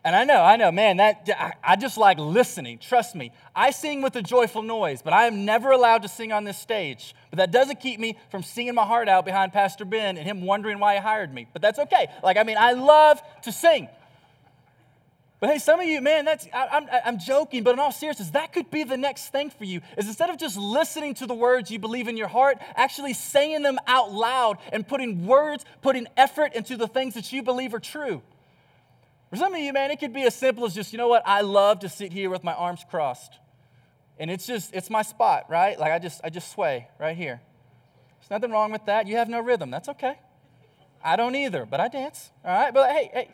And 0.05 0.15
I 0.15 0.25
know, 0.25 0.43
I 0.43 0.57
know, 0.57 0.71
man, 0.71 0.99
that 0.99 1.29
I, 1.63 1.77
just 1.77 1.99
like 1.99 2.19
listening. 2.19 2.79
Trust 2.79 3.15
me. 3.15 3.33
I 3.55 3.73
sing 3.73 4.01
with 4.01 4.15
a 4.17 4.23
joyful 4.23 4.63
noise, 4.63 5.03
but 5.03 5.13
I 5.13 5.27
am 5.27 5.45
never 5.45 5.73
allowed 5.73 6.03
to 6.03 6.09
sing 6.09 6.33
on 6.33 6.45
this 6.45 6.57
stage. 6.57 7.15
But 7.31 7.39
that 7.39 7.51
doesn't 7.51 7.81
keep 7.81 7.99
me 7.99 8.17
from 8.31 8.43
singing 8.43 8.75
my 8.75 8.85
heart 8.85 9.09
out 9.09 9.25
behind 9.25 9.53
Pastor 9.53 9.85
Ben 9.85 10.17
and 10.17 10.27
him 10.27 10.43
wondering 10.43 10.79
why 10.79 10.95
he 10.95 11.01
hired 11.01 11.35
me. 11.35 11.49
But 11.53 11.63
that's 11.63 11.81
okay. 11.81 12.07
Like, 12.23 12.37
I 12.37 12.45
mean, 12.45 12.57
I 12.59 12.73
love 12.73 13.21
to 13.43 13.53
sing. 13.53 13.89
But 15.41 15.51
hey, 15.51 15.59
some 15.59 15.79
of 15.79 15.87
you, 15.87 16.01
man, 16.01 16.25
that's 16.25 16.49
I, 16.53 16.77
am 16.77 16.89
I'm, 16.91 17.01
I'm 17.05 17.19
joking, 17.19 17.63
but 17.63 17.73
in 17.73 17.79
all 17.79 17.93
seriousness, 17.93 18.31
that 18.31 18.53
could 18.53 18.71
be 18.71 18.83
the 18.83 18.97
next 18.97 19.29
thing 19.29 19.51
for 19.51 19.65
you. 19.65 19.81
Is 19.97 20.09
instead 20.09 20.31
of 20.31 20.37
just 20.37 20.57
listening 20.57 21.15
to 21.15 21.27
the 21.27 21.35
words 21.35 21.71
you 21.71 21.79
believe 21.79 22.09
in 22.09 22.17
your 22.17 22.27
heart, 22.27 22.59
actually 22.75 23.15
saying 23.15 23.63
them 23.63 23.79
out 23.87 24.13
loud 24.13 24.59
and 24.73 24.87
putting 24.87 25.27
words, 25.27 25.65
putting 25.81 26.09
effort 26.17 26.55
into 26.55 26.77
the 26.77 26.89
things 26.89 27.15
that 27.15 27.33
you 27.33 27.45
believe 27.45 27.73
are 27.73 27.79
true. 27.81 28.21
For 29.31 29.37
some 29.37 29.55
of 29.55 29.61
you, 29.61 29.73
man, 29.73 29.91
it 29.93 30.01
could 30.01 30.13
be 30.13 30.23
as 30.23 30.35
simple 30.35 30.65
as 30.65 30.75
just, 30.75 30.93
you 30.93 30.99
know 30.99 31.09
what, 31.09 31.23
I 31.25 31.43
love 31.43 31.81
to 31.81 31.89
sit 31.89 32.13
here 32.13 32.31
with 32.31 32.43
my 32.43 32.55
arms 32.55 32.85
crossed. 32.91 33.39
And 34.19 34.31
it's 34.31 34.47
just, 34.47 34.75
it's 34.75 34.91
my 34.91 35.03
spot, 35.03 35.45
right? 35.49 35.79
Like 35.79 35.93
I 35.93 36.01
just, 36.01 36.21
I 36.25 36.31
just 36.31 36.51
sway 36.51 36.89
right 36.99 37.17
here. 37.17 37.41
There's 38.19 38.31
nothing 38.31 38.51
wrong 38.51 38.73
with 38.73 38.87
that. 38.87 39.07
You 39.07 39.17
have 39.17 39.29
no 39.29 39.41
rhythm. 39.41 39.71
That's 39.71 39.89
okay. 39.91 40.19
I 41.05 41.15
don't 41.15 41.37
either, 41.37 41.65
but 41.65 41.79
I 41.79 41.87
dance. 41.87 42.31
All 42.45 42.51
right. 42.51 42.75
But 42.75 42.91
hey, 42.91 43.11
hey, 43.13 43.29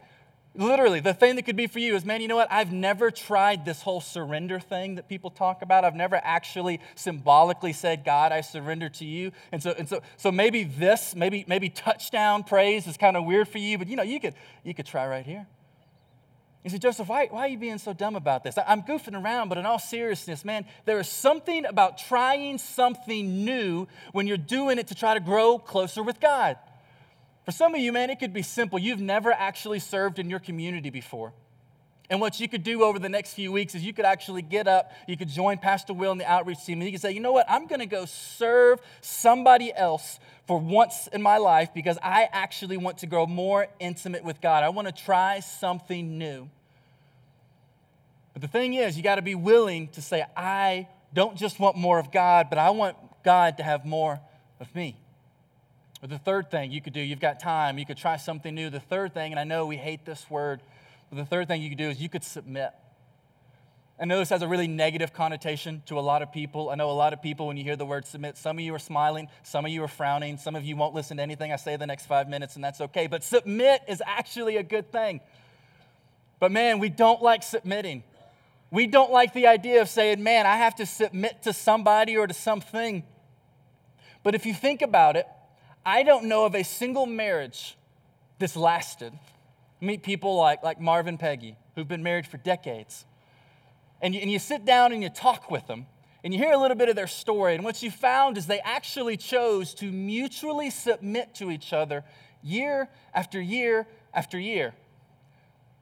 Literally, 0.56 1.00
the 1.00 1.14
thing 1.14 1.34
that 1.34 1.42
could 1.42 1.56
be 1.56 1.66
for 1.66 1.80
you 1.80 1.96
is, 1.96 2.04
man, 2.04 2.20
you 2.20 2.28
know 2.28 2.36
what? 2.36 2.46
I've 2.50 2.72
never 2.72 3.10
tried 3.10 3.64
this 3.64 3.82
whole 3.82 4.00
surrender 4.00 4.60
thing 4.60 4.94
that 4.94 5.08
people 5.08 5.30
talk 5.30 5.62
about. 5.62 5.84
I've 5.84 5.96
never 5.96 6.20
actually 6.22 6.80
symbolically 6.94 7.72
said, 7.72 8.04
God, 8.04 8.30
I 8.30 8.40
surrender 8.40 8.88
to 8.90 9.04
you. 9.04 9.32
And 9.50 9.60
so, 9.60 9.74
and 9.76 9.88
so, 9.88 10.00
so 10.16 10.30
maybe 10.30 10.62
this, 10.62 11.16
maybe, 11.16 11.44
maybe 11.48 11.70
touchdown 11.70 12.44
praise 12.44 12.86
is 12.86 12.96
kind 12.96 13.16
of 13.16 13.24
weird 13.24 13.48
for 13.48 13.58
you, 13.58 13.78
but 13.78 13.88
you 13.88 13.96
know, 13.96 14.04
you 14.04 14.20
could, 14.20 14.34
you 14.62 14.74
could 14.74 14.86
try 14.86 15.08
right 15.08 15.26
here. 15.26 15.44
You 16.62 16.70
say, 16.70 16.78
Joseph, 16.78 17.08
why, 17.08 17.26
why 17.26 17.40
are 17.40 17.48
you 17.48 17.58
being 17.58 17.78
so 17.78 17.92
dumb 17.92 18.14
about 18.14 18.44
this? 18.44 18.56
I'm 18.64 18.82
goofing 18.82 19.20
around, 19.20 19.48
but 19.48 19.58
in 19.58 19.66
all 19.66 19.80
seriousness, 19.80 20.44
man, 20.44 20.64
there 20.84 21.00
is 21.00 21.08
something 21.08 21.66
about 21.66 21.98
trying 21.98 22.58
something 22.58 23.44
new 23.44 23.86
when 24.12 24.26
you're 24.28 24.36
doing 24.36 24.78
it 24.78 24.86
to 24.86 24.94
try 24.94 25.14
to 25.14 25.20
grow 25.20 25.58
closer 25.58 26.02
with 26.02 26.20
God. 26.20 26.56
For 27.44 27.52
some 27.52 27.74
of 27.74 27.80
you, 27.80 27.92
man, 27.92 28.10
it 28.10 28.18
could 28.18 28.32
be 28.32 28.42
simple. 28.42 28.78
You've 28.78 29.00
never 29.00 29.32
actually 29.32 29.78
served 29.78 30.18
in 30.18 30.30
your 30.30 30.38
community 30.40 30.90
before. 30.90 31.32
And 32.10 32.20
what 32.20 32.38
you 32.38 32.48
could 32.48 32.62
do 32.62 32.84
over 32.84 32.98
the 32.98 33.08
next 33.08 33.32
few 33.32 33.50
weeks 33.50 33.74
is 33.74 33.82
you 33.82 33.94
could 33.94 34.04
actually 34.04 34.42
get 34.42 34.68
up, 34.68 34.92
you 35.08 35.16
could 35.16 35.28
join 35.28 35.56
Pastor 35.58 35.94
Will 35.94 36.12
in 36.12 36.18
the 36.18 36.30
outreach 36.30 36.64
team, 36.64 36.80
and 36.80 36.86
you 36.86 36.92
could 36.92 37.00
say, 37.00 37.12
you 37.12 37.20
know 37.20 37.32
what, 37.32 37.46
I'm 37.48 37.66
gonna 37.66 37.86
go 37.86 38.04
serve 38.04 38.80
somebody 39.00 39.72
else 39.74 40.18
for 40.46 40.58
once 40.58 41.06
in 41.08 41.22
my 41.22 41.38
life 41.38 41.70
because 41.74 41.96
I 42.02 42.28
actually 42.30 42.76
want 42.76 42.98
to 42.98 43.06
grow 43.06 43.26
more 43.26 43.68
intimate 43.80 44.22
with 44.22 44.42
God. 44.42 44.62
I 44.62 44.68
wanna 44.68 44.92
try 44.92 45.40
something 45.40 46.18
new. 46.18 46.50
But 48.34 48.42
the 48.42 48.48
thing 48.48 48.74
is, 48.74 48.96
you 48.96 49.02
gotta 49.02 49.22
be 49.22 49.34
willing 49.34 49.88
to 49.88 50.02
say, 50.02 50.24
I 50.36 50.88
don't 51.14 51.36
just 51.36 51.58
want 51.58 51.76
more 51.76 51.98
of 51.98 52.12
God, 52.12 52.48
but 52.50 52.58
I 52.58 52.70
want 52.70 52.96
God 53.24 53.56
to 53.56 53.62
have 53.62 53.86
more 53.86 54.20
of 54.60 54.74
me. 54.74 54.96
Or 56.04 56.06
the 56.06 56.18
third 56.18 56.50
thing 56.50 56.70
you 56.70 56.82
could 56.82 56.92
do, 56.92 57.00
you've 57.00 57.18
got 57.18 57.40
time, 57.40 57.78
you 57.78 57.86
could 57.86 57.96
try 57.96 58.18
something 58.18 58.54
new. 58.54 58.68
The 58.68 58.78
third 58.78 59.14
thing, 59.14 59.32
and 59.32 59.40
I 59.40 59.44
know 59.44 59.64
we 59.64 59.78
hate 59.78 60.04
this 60.04 60.28
word, 60.28 60.60
but 61.08 61.16
the 61.16 61.24
third 61.24 61.48
thing 61.48 61.62
you 61.62 61.70
could 61.70 61.78
do 61.78 61.88
is 61.88 61.98
you 61.98 62.10
could 62.10 62.22
submit. 62.22 62.72
I 63.98 64.04
know 64.04 64.18
this 64.18 64.28
has 64.28 64.42
a 64.42 64.48
really 64.48 64.68
negative 64.68 65.14
connotation 65.14 65.82
to 65.86 65.98
a 65.98 66.02
lot 66.02 66.20
of 66.20 66.30
people. 66.30 66.68
I 66.68 66.74
know 66.74 66.90
a 66.90 66.92
lot 66.92 67.14
of 67.14 67.22
people, 67.22 67.46
when 67.46 67.56
you 67.56 67.64
hear 67.64 67.76
the 67.76 67.86
word 67.86 68.04
submit, 68.04 68.36
some 68.36 68.58
of 68.58 68.62
you 68.62 68.74
are 68.74 68.78
smiling, 68.78 69.28
some 69.44 69.64
of 69.64 69.70
you 69.70 69.82
are 69.82 69.88
frowning, 69.88 70.36
some 70.36 70.54
of 70.54 70.62
you 70.62 70.76
won't 70.76 70.94
listen 70.94 71.16
to 71.16 71.22
anything 71.22 71.52
I 71.52 71.56
say 71.56 71.74
the 71.76 71.86
next 71.86 72.04
five 72.04 72.28
minutes, 72.28 72.54
and 72.54 72.62
that's 72.62 72.82
okay. 72.82 73.06
But 73.06 73.24
submit 73.24 73.80
is 73.88 74.02
actually 74.04 74.58
a 74.58 74.62
good 74.62 74.92
thing. 74.92 75.22
But 76.38 76.52
man, 76.52 76.80
we 76.80 76.90
don't 76.90 77.22
like 77.22 77.42
submitting. 77.42 78.02
We 78.70 78.88
don't 78.88 79.10
like 79.10 79.32
the 79.32 79.46
idea 79.46 79.80
of 79.80 79.88
saying, 79.88 80.22
man, 80.22 80.44
I 80.44 80.56
have 80.56 80.74
to 80.74 80.84
submit 80.84 81.44
to 81.44 81.54
somebody 81.54 82.18
or 82.18 82.26
to 82.26 82.34
something. 82.34 83.04
But 84.22 84.34
if 84.34 84.44
you 84.44 84.52
think 84.52 84.82
about 84.82 85.16
it, 85.16 85.26
I 85.86 86.02
don't 86.02 86.24
know 86.24 86.46
of 86.46 86.54
a 86.54 86.62
single 86.62 87.06
marriage 87.06 87.76
that's 88.38 88.56
lasted. 88.56 89.12
meet 89.80 90.02
people 90.02 90.36
like, 90.36 90.62
like 90.62 90.80
Marvin 90.80 91.18
Peggy, 91.18 91.56
who've 91.74 91.88
been 91.88 92.02
married 92.02 92.26
for 92.26 92.38
decades. 92.38 93.04
And 94.00 94.14
you, 94.14 94.20
and 94.20 94.30
you 94.30 94.38
sit 94.38 94.64
down 94.64 94.92
and 94.92 95.02
you 95.02 95.08
talk 95.08 95.50
with 95.50 95.66
them, 95.66 95.86
and 96.22 96.32
you 96.32 96.40
hear 96.40 96.52
a 96.52 96.58
little 96.58 96.76
bit 96.76 96.88
of 96.88 96.96
their 96.96 97.06
story. 97.06 97.54
And 97.54 97.64
what 97.64 97.82
you 97.82 97.90
found 97.90 98.38
is 98.38 98.46
they 98.46 98.60
actually 98.60 99.16
chose 99.16 99.74
to 99.74 99.90
mutually 99.90 100.70
submit 100.70 101.34
to 101.36 101.50
each 101.50 101.72
other 101.72 102.02
year 102.42 102.88
after 103.12 103.40
year 103.40 103.86
after 104.12 104.38
year. 104.38 104.74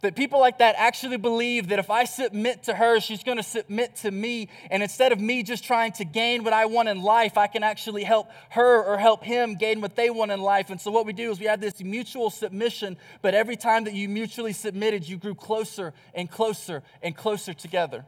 That 0.02 0.16
people 0.16 0.40
like 0.40 0.58
that 0.58 0.74
actually 0.78 1.16
believe 1.16 1.68
that 1.68 1.78
if 1.78 1.88
I 1.88 2.04
submit 2.04 2.64
to 2.64 2.74
her, 2.74 2.98
she's 2.98 3.22
to 3.22 3.42
submit 3.42 3.96
to 3.96 4.10
me. 4.10 4.48
And 4.68 4.82
instead 4.82 5.12
of 5.12 5.20
me 5.20 5.44
just 5.44 5.62
trying 5.62 5.92
to 5.92 6.04
gain 6.04 6.42
what 6.42 6.52
I 6.52 6.66
want 6.66 6.88
in 6.88 7.02
life, 7.02 7.38
I 7.38 7.46
can 7.46 7.62
actually 7.62 8.02
help 8.02 8.28
her 8.50 8.82
or 8.82 8.98
help 8.98 9.22
him 9.22 9.54
gain 9.54 9.80
what 9.80 9.94
they 9.94 10.10
want 10.10 10.32
in 10.32 10.40
life. 10.40 10.70
And 10.70 10.80
so 10.80 10.90
what 10.90 11.06
we 11.06 11.12
do 11.12 11.30
is 11.30 11.38
we 11.38 11.46
have 11.46 11.60
this 11.60 11.80
mutual 11.80 12.30
submission, 12.30 12.96
but 13.22 13.34
every 13.34 13.54
time 13.54 13.84
that 13.84 13.94
you 13.94 14.08
mutually 14.08 14.52
submitted, 14.52 15.08
you 15.08 15.16
grew 15.16 15.36
closer 15.36 15.94
and 16.14 16.28
closer 16.28 16.82
and 17.00 17.16
closer 17.16 17.54
together. 17.54 18.04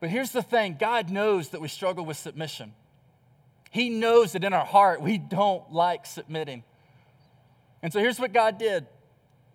But 0.00 0.10
here's 0.10 0.32
the 0.32 0.42
thing 0.42 0.76
God 0.80 1.10
knows 1.10 1.50
that 1.50 1.60
we 1.60 1.68
struggle 1.68 2.04
with 2.04 2.16
submission. 2.16 2.74
He 3.70 3.88
knows 3.88 4.32
that 4.32 4.42
in 4.42 4.52
our 4.52 4.66
heart 4.66 5.00
we 5.00 5.16
don't 5.16 5.72
like 5.72 6.06
submitting. 6.06 6.64
And 7.82 7.92
so 7.92 8.00
here's 8.00 8.18
what 8.18 8.32
God 8.32 8.58
did 8.58 8.86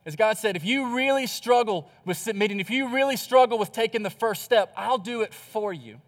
as 0.06 0.16
God 0.16 0.38
said, 0.38 0.56
if 0.56 0.66
you 0.66 0.96
really 0.96 1.28
struggle 1.28 1.90
with 2.06 2.18
submitting, 2.18 2.60
if 2.60 2.70
you 2.70 2.94
really 2.94 3.18
struggle 3.18 3.58
with 3.58 3.72
taking 3.72 4.02
the 4.02 4.10
first 4.10 4.44
step, 4.44 4.72
I'll 4.76 4.98
do 4.98 5.22
it 5.22 5.34
for 5.34 5.74
you. 5.74 6.00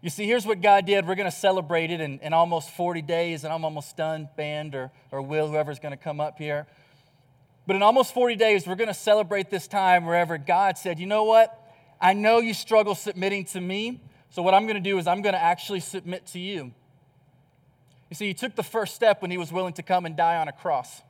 You 0.00 0.10
see, 0.10 0.26
here's 0.26 0.46
what 0.46 0.60
God 0.60 0.86
did. 0.86 1.06
We're 1.06 1.16
going 1.16 1.30
to 1.30 1.36
celebrate 1.36 1.90
it 1.90 2.00
in, 2.00 2.20
in 2.20 2.32
almost 2.32 2.70
40 2.70 3.02
days, 3.02 3.44
and 3.44 3.52
I'm 3.52 3.64
almost 3.64 3.96
done, 3.96 4.28
band 4.36 4.74
or, 4.74 4.92
or 5.10 5.20
Will, 5.20 5.48
whoever's 5.48 5.80
going 5.80 5.90
to 5.90 6.02
come 6.02 6.20
up 6.20 6.38
here. 6.38 6.66
But 7.66 7.76
in 7.76 7.82
almost 7.82 8.14
40 8.14 8.36
days, 8.36 8.66
we're 8.66 8.76
going 8.76 8.88
to 8.88 8.94
celebrate 8.94 9.50
this 9.50 9.66
time 9.66 10.06
wherever 10.06 10.38
God 10.38 10.78
said, 10.78 10.98
you 10.98 11.06
know 11.06 11.24
what? 11.24 11.54
I 12.00 12.12
know 12.12 12.38
you 12.38 12.54
struggle 12.54 12.94
submitting 12.94 13.44
to 13.46 13.60
me, 13.60 14.00
so 14.30 14.40
what 14.40 14.54
I'm 14.54 14.64
going 14.64 14.82
to 14.82 14.90
do 14.90 14.98
is 14.98 15.06
I'm 15.06 15.20
going 15.20 15.34
to 15.34 15.42
actually 15.42 15.80
submit 15.80 16.26
to 16.28 16.38
you. 16.38 16.72
You 18.08 18.14
see, 18.14 18.28
he 18.28 18.34
took 18.34 18.54
the 18.54 18.62
first 18.62 18.94
step 18.94 19.20
when 19.20 19.30
he 19.30 19.36
was 19.36 19.52
willing 19.52 19.74
to 19.74 19.82
come 19.82 20.06
and 20.06 20.16
die 20.16 20.36
on 20.36 20.48
a 20.48 20.52
cross. 20.52 21.02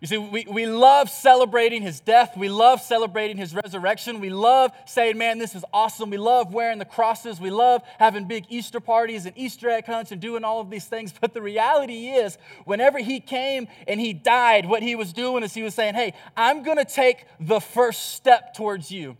You 0.00 0.06
see, 0.06 0.16
we, 0.16 0.46
we 0.48 0.66
love 0.66 1.10
celebrating 1.10 1.82
his 1.82 1.98
death. 1.98 2.36
We 2.36 2.48
love 2.48 2.80
celebrating 2.80 3.36
his 3.36 3.52
resurrection. 3.52 4.20
We 4.20 4.30
love 4.30 4.70
saying, 4.86 5.18
man, 5.18 5.38
this 5.38 5.56
is 5.56 5.64
awesome. 5.72 6.10
We 6.10 6.18
love 6.18 6.52
wearing 6.54 6.78
the 6.78 6.84
crosses. 6.84 7.40
We 7.40 7.50
love 7.50 7.82
having 7.98 8.28
big 8.28 8.46
Easter 8.48 8.78
parties 8.78 9.26
and 9.26 9.36
Easter 9.36 9.68
egg 9.68 9.86
hunts 9.86 10.12
and 10.12 10.20
doing 10.20 10.44
all 10.44 10.60
of 10.60 10.70
these 10.70 10.84
things. 10.84 11.12
But 11.20 11.34
the 11.34 11.42
reality 11.42 12.10
is, 12.10 12.38
whenever 12.64 13.00
he 13.00 13.18
came 13.18 13.66
and 13.88 13.98
he 13.98 14.12
died, 14.12 14.66
what 14.66 14.84
he 14.84 14.94
was 14.94 15.12
doing 15.12 15.42
is 15.42 15.52
he 15.52 15.64
was 15.64 15.74
saying, 15.74 15.94
hey, 15.94 16.14
I'm 16.36 16.62
going 16.62 16.78
to 16.78 16.84
take 16.84 17.26
the 17.40 17.58
first 17.58 18.14
step 18.14 18.54
towards 18.54 18.92
you. 18.92 19.16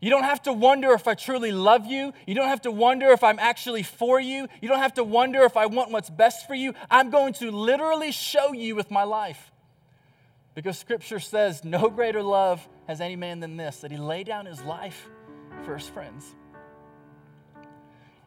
You 0.00 0.10
don't 0.10 0.22
have 0.22 0.42
to 0.44 0.52
wonder 0.52 0.92
if 0.92 1.08
I 1.08 1.14
truly 1.14 1.50
love 1.50 1.86
you. 1.86 2.12
You 2.24 2.36
don't 2.36 2.46
have 2.46 2.62
to 2.62 2.70
wonder 2.70 3.08
if 3.08 3.24
I'm 3.24 3.40
actually 3.40 3.82
for 3.82 4.20
you. 4.20 4.46
You 4.60 4.68
don't 4.68 4.78
have 4.78 4.94
to 4.94 5.02
wonder 5.02 5.42
if 5.42 5.56
I 5.56 5.66
want 5.66 5.90
what's 5.90 6.08
best 6.08 6.46
for 6.46 6.54
you. 6.54 6.72
I'm 6.88 7.10
going 7.10 7.32
to 7.34 7.50
literally 7.50 8.12
show 8.12 8.52
you 8.52 8.76
with 8.76 8.92
my 8.92 9.02
life. 9.02 9.50
Because 10.58 10.76
scripture 10.76 11.20
says, 11.20 11.64
No 11.64 11.88
greater 11.88 12.20
love 12.20 12.68
has 12.88 13.00
any 13.00 13.14
man 13.14 13.38
than 13.38 13.56
this, 13.56 13.76
that 13.82 13.92
he 13.92 13.96
lay 13.96 14.24
down 14.24 14.44
his 14.44 14.60
life 14.62 15.08
for 15.62 15.76
his 15.76 15.88
friends. 15.88 16.34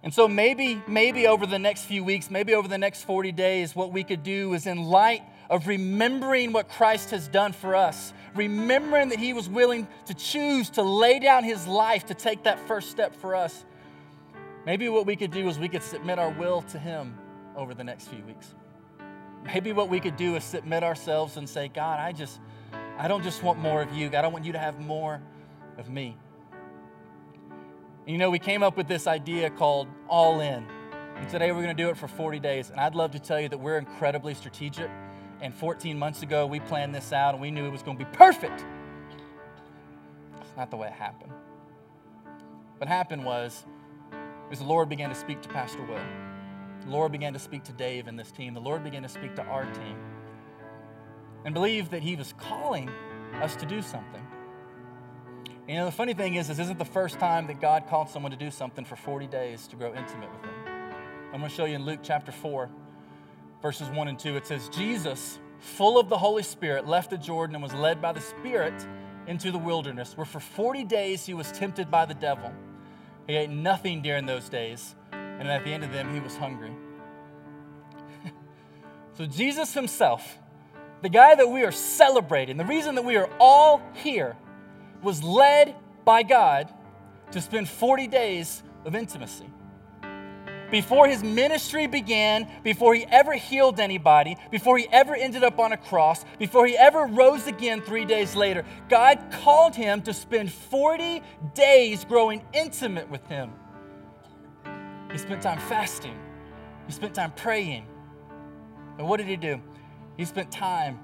And 0.01 0.13
so 0.13 0.29
maybe, 0.29 0.81
maybe 0.87 1.27
over 1.27 1.45
the 1.45 1.59
next 1.59 1.83
few 1.83 2.05
weeks, 2.05 2.31
maybe 2.31 2.53
over 2.53 2.69
the 2.69 2.77
next 2.77 3.03
40 3.03 3.33
days, 3.33 3.75
what 3.75 3.91
we 3.91 4.05
could 4.05 4.23
do 4.23 4.53
is 4.53 4.65
in 4.65 4.81
light 4.81 5.23
of 5.49 5.67
remembering 5.67 6.53
what 6.53 6.69
Christ 6.69 7.11
has 7.11 7.27
done 7.27 7.51
for 7.51 7.75
us, 7.75 8.13
remembering 8.33 9.09
that 9.09 9.19
he 9.19 9.33
was 9.33 9.49
willing 9.49 9.85
to 10.05 10.13
choose 10.13 10.69
to 10.69 10.83
lay 10.83 11.19
down 11.19 11.43
his 11.43 11.67
life 11.67 12.05
to 12.05 12.13
take 12.13 12.43
that 12.43 12.61
first 12.61 12.91
step 12.91 13.13
for 13.13 13.35
us. 13.35 13.65
Maybe 14.65 14.87
what 14.87 15.05
we 15.05 15.17
could 15.17 15.31
do 15.31 15.49
is 15.49 15.59
we 15.59 15.67
could 15.67 15.83
submit 15.83 16.17
our 16.17 16.29
will 16.29 16.61
to 16.61 16.79
him 16.79 17.17
over 17.57 17.73
the 17.73 17.83
next 17.83 18.07
few 18.07 18.23
weeks. 18.23 18.55
Maybe 19.43 19.73
what 19.73 19.89
we 19.89 19.99
could 19.99 20.17
do 20.17 20.35
is 20.35 20.43
submit 20.43 20.83
ourselves 20.83 21.37
and 21.37 21.49
say, 21.49 21.67
God, 21.67 21.99
I 21.99 22.11
just, 22.11 22.39
I 22.97 23.07
don't 23.07 23.23
just 23.23 23.43
want 23.43 23.59
more 23.59 23.81
of 23.81 23.93
you. 23.93 24.09
God, 24.09 24.23
I 24.23 24.27
want 24.27 24.45
you 24.45 24.53
to 24.53 24.59
have 24.59 24.79
more 24.79 25.21
of 25.77 25.89
me. 25.89 26.17
And 28.05 28.09
you 28.09 28.17
know, 28.17 28.29
we 28.29 28.39
came 28.39 28.63
up 28.63 28.77
with 28.77 28.87
this 28.87 29.07
idea 29.07 29.49
called 29.49 29.87
All 30.07 30.39
In. 30.39 30.65
And 31.15 31.29
today 31.29 31.51
we're 31.51 31.63
going 31.63 31.75
to 31.75 31.83
do 31.83 31.89
it 31.89 31.97
for 31.97 32.07
40 32.07 32.39
days. 32.39 32.69
And 32.69 32.79
I'd 32.79 32.95
love 32.95 33.11
to 33.11 33.19
tell 33.19 33.39
you 33.39 33.49
that 33.49 33.59
we're 33.59 33.77
incredibly 33.77 34.33
strategic. 34.33 34.89
And 35.41 35.53
14 35.53 35.97
months 35.97 36.21
ago, 36.23 36.45
we 36.45 36.59
planned 36.59 36.93
this 36.93 37.13
out 37.13 37.33
and 37.33 37.41
we 37.41 37.51
knew 37.51 37.65
it 37.65 37.71
was 37.71 37.83
going 37.83 37.97
to 37.97 38.05
be 38.05 38.11
perfect. 38.11 38.65
It's 40.39 40.57
not 40.57 40.69
the 40.71 40.77
way 40.77 40.87
it 40.87 40.93
happened. 40.93 41.31
What 42.77 42.87
happened 42.87 43.23
was, 43.23 43.65
as 44.51 44.59
the 44.59 44.65
Lord 44.65 44.89
began 44.89 45.09
to 45.09 45.15
speak 45.15 45.41
to 45.41 45.49
Pastor 45.49 45.83
Will. 45.83 45.99
The 46.85 46.89
Lord 46.89 47.11
began 47.11 47.33
to 47.33 47.39
speak 47.39 47.63
to 47.65 47.73
Dave 47.73 48.07
and 48.07 48.17
this 48.17 48.31
team. 48.31 48.53
The 48.53 48.61
Lord 48.61 48.83
began 48.83 49.03
to 49.03 49.09
speak 49.09 49.35
to 49.35 49.43
our 49.43 49.65
team 49.65 49.97
and 51.45 51.53
believe 51.53 51.89
that 51.91 52.01
He 52.01 52.15
was 52.15 52.33
calling 52.37 52.89
us 53.41 53.55
to 53.57 53.65
do 53.65 53.81
something. 53.81 54.25
And 55.45 55.69
you 55.69 55.75
know, 55.75 55.85
the 55.85 55.91
funny 55.91 56.13
thing 56.13 56.35
is, 56.35 56.47
this 56.47 56.59
isn't 56.59 56.79
the 56.79 56.85
first 56.85 57.19
time 57.19 57.47
that 57.47 57.61
God 57.61 57.87
called 57.87 58.09
someone 58.09 58.31
to 58.31 58.37
do 58.37 58.51
something 58.51 58.83
for 58.83 58.95
40 58.95 59.27
days 59.27 59.67
to 59.67 59.75
grow 59.75 59.93
intimate 59.93 60.29
with 60.31 60.43
Him. 60.43 60.55
I'm 61.33 61.39
going 61.39 61.49
to 61.49 61.55
show 61.55 61.65
you 61.65 61.75
in 61.75 61.85
Luke 61.85 61.99
chapter 62.03 62.31
4, 62.31 62.69
verses 63.61 63.89
1 63.89 64.07
and 64.07 64.19
2. 64.19 64.35
It 64.35 64.47
says, 64.47 64.67
Jesus 64.69 65.39
full 65.61 65.99
of 65.99 66.09
the 66.09 66.17
Holy 66.17 66.43
Spirit, 66.43 66.87
left 66.87 67.11
the 67.11 67.17
Jordan 67.17 67.55
and 67.55 67.63
was 67.63 67.73
led 67.73 68.01
by 68.01 68.11
the 68.11 68.19
Spirit 68.19 68.73
into 69.27 69.51
the 69.51 69.59
wilderness, 69.59 70.17
where 70.17 70.25
for 70.25 70.39
40 70.39 70.83
days 70.83 71.25
he 71.25 71.33
was 71.33 71.51
tempted 71.51 71.89
by 71.89 72.05
the 72.05 72.15
devil. 72.15 72.51
He 73.27 73.35
ate 73.35 73.51
nothing 73.51 74.01
during 74.01 74.25
those 74.25 74.49
days, 74.49 74.95
and 75.41 75.49
at 75.49 75.63
the 75.65 75.73
end 75.73 75.83
of 75.83 75.91
them, 75.91 76.13
he 76.13 76.19
was 76.19 76.37
hungry. 76.37 76.71
so, 79.17 79.25
Jesus 79.25 79.73
himself, 79.73 80.37
the 81.01 81.09
guy 81.09 81.33
that 81.33 81.49
we 81.49 81.63
are 81.63 81.71
celebrating, 81.71 82.57
the 82.57 82.65
reason 82.65 82.93
that 82.93 83.03
we 83.03 83.15
are 83.15 83.27
all 83.39 83.81
here, 83.95 84.37
was 85.01 85.23
led 85.23 85.73
by 86.05 86.21
God 86.21 86.71
to 87.31 87.41
spend 87.41 87.67
40 87.67 88.05
days 88.05 88.61
of 88.85 88.93
intimacy 88.93 89.47
before 90.69 91.07
his 91.07 91.23
ministry 91.23 91.87
began, 91.87 92.47
before 92.63 92.93
he 92.93 93.03
ever 93.09 93.33
healed 93.33 93.79
anybody, 93.79 94.37
before 94.51 94.77
he 94.77 94.87
ever 94.91 95.15
ended 95.15 95.43
up 95.43 95.57
on 95.57 95.71
a 95.71 95.77
cross, 95.77 96.23
before 96.37 96.67
he 96.67 96.77
ever 96.77 97.07
rose 97.07 97.47
again 97.47 97.81
three 97.81 98.05
days 98.05 98.35
later, 98.35 98.63
God 98.89 99.19
called 99.31 99.75
him 99.75 100.03
to 100.03 100.13
spend 100.13 100.51
40 100.51 101.23
days 101.55 102.05
growing 102.05 102.45
intimate 102.53 103.09
with 103.09 103.25
him. 103.27 103.51
He 105.11 105.17
spent 105.17 105.41
time 105.41 105.59
fasting, 105.59 106.17
he 106.87 106.93
spent 106.93 107.13
time 107.13 107.33
praying. 107.35 107.85
And 108.97 109.07
what 109.07 109.17
did 109.17 109.27
he 109.27 109.37
do? 109.37 109.59
He 110.17 110.25
spent 110.25 110.51
time. 110.51 110.99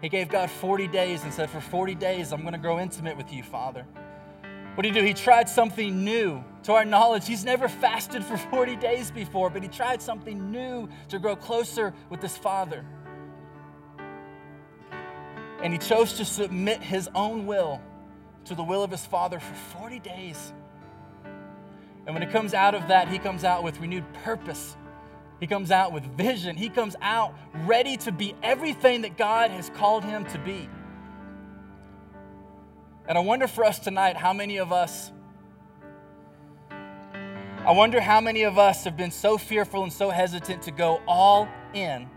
He 0.00 0.08
gave 0.08 0.28
God 0.28 0.50
40 0.50 0.88
days 0.88 1.22
and 1.22 1.32
said, 1.32 1.50
For 1.50 1.60
40 1.60 1.94
days, 1.94 2.32
I'm 2.32 2.40
going 2.40 2.54
to 2.54 2.58
grow 2.58 2.80
intimate 2.80 3.16
with 3.16 3.32
you, 3.32 3.42
Father. 3.42 3.86
What 4.74 4.82
did 4.84 4.94
he 4.94 5.00
do? 5.00 5.06
He 5.06 5.12
tried 5.12 5.48
something 5.48 6.04
new. 6.04 6.42
To 6.64 6.72
our 6.72 6.84
knowledge, 6.84 7.26
he's 7.26 7.44
never 7.44 7.68
fasted 7.68 8.24
for 8.24 8.36
40 8.36 8.76
days 8.76 9.10
before, 9.10 9.50
but 9.50 9.62
he 9.62 9.68
tried 9.68 10.00
something 10.00 10.50
new 10.50 10.88
to 11.08 11.18
grow 11.18 11.36
closer 11.36 11.92
with 12.08 12.22
his 12.22 12.36
father. 12.36 12.84
And 15.62 15.72
he 15.72 15.78
chose 15.78 16.14
to 16.14 16.24
submit 16.24 16.82
his 16.82 17.08
own 17.14 17.46
will 17.46 17.80
to 18.46 18.54
the 18.54 18.62
will 18.62 18.82
of 18.82 18.90
his 18.90 19.04
father 19.04 19.38
for 19.38 19.54
40 19.78 19.98
days. 20.00 20.52
And 22.10 22.14
when 22.16 22.28
it 22.28 22.32
comes 22.32 22.54
out 22.54 22.74
of 22.74 22.88
that, 22.88 23.06
he 23.06 23.20
comes 23.20 23.44
out 23.44 23.62
with 23.62 23.78
renewed 23.78 24.02
purpose. 24.24 24.76
He 25.38 25.46
comes 25.46 25.70
out 25.70 25.92
with 25.92 26.02
vision. 26.16 26.56
He 26.56 26.68
comes 26.68 26.96
out 27.00 27.36
ready 27.66 27.96
to 27.98 28.10
be 28.10 28.34
everything 28.42 29.02
that 29.02 29.16
God 29.16 29.52
has 29.52 29.70
called 29.70 30.02
him 30.02 30.24
to 30.24 30.38
be. 30.40 30.68
And 33.06 33.16
I 33.16 33.20
wonder 33.20 33.46
for 33.46 33.64
us 33.64 33.78
tonight 33.78 34.16
how 34.16 34.32
many 34.32 34.56
of 34.56 34.72
us, 34.72 35.12
I 36.72 37.70
wonder 37.70 38.00
how 38.00 38.20
many 38.20 38.42
of 38.42 38.58
us 38.58 38.82
have 38.82 38.96
been 38.96 39.12
so 39.12 39.38
fearful 39.38 39.84
and 39.84 39.92
so 39.92 40.10
hesitant 40.10 40.62
to 40.62 40.72
go 40.72 41.00
all 41.06 41.48
in. 41.74 42.10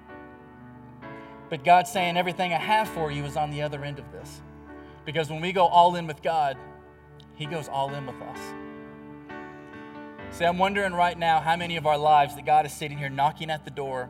But 1.51 1.63
God's 1.63 1.91
saying, 1.91 2.17
everything 2.17 2.51
I 2.51 2.57
have 2.57 2.89
for 2.89 3.11
you 3.11 3.25
is 3.25 3.37
on 3.37 3.51
the 3.51 3.61
other 3.61 3.83
end 3.83 3.99
of 3.99 4.11
this. 4.11 4.41
Because 5.05 5.29
when 5.29 5.39
we 5.39 5.51
go 5.51 5.67
all 5.67 5.95
in 5.97 6.07
with 6.07 6.23
God, 6.23 6.57
He 7.35 7.45
goes 7.45 7.67
all 7.67 7.93
in 7.93 8.07
with 8.07 8.19
us. 8.23 8.39
See, 10.33 10.45
I'm 10.45 10.57
wondering 10.57 10.93
right 10.93 11.15
now 11.15 11.39
how 11.39 11.55
many 11.55 11.77
of 11.77 11.85
our 11.85 11.97
lives 11.97 12.33
that 12.33 12.43
God 12.43 12.65
is 12.65 12.73
sitting 12.73 12.97
here 12.97 13.07
knocking 13.07 13.51
at 13.51 13.65
the 13.65 13.69
door 13.69 14.09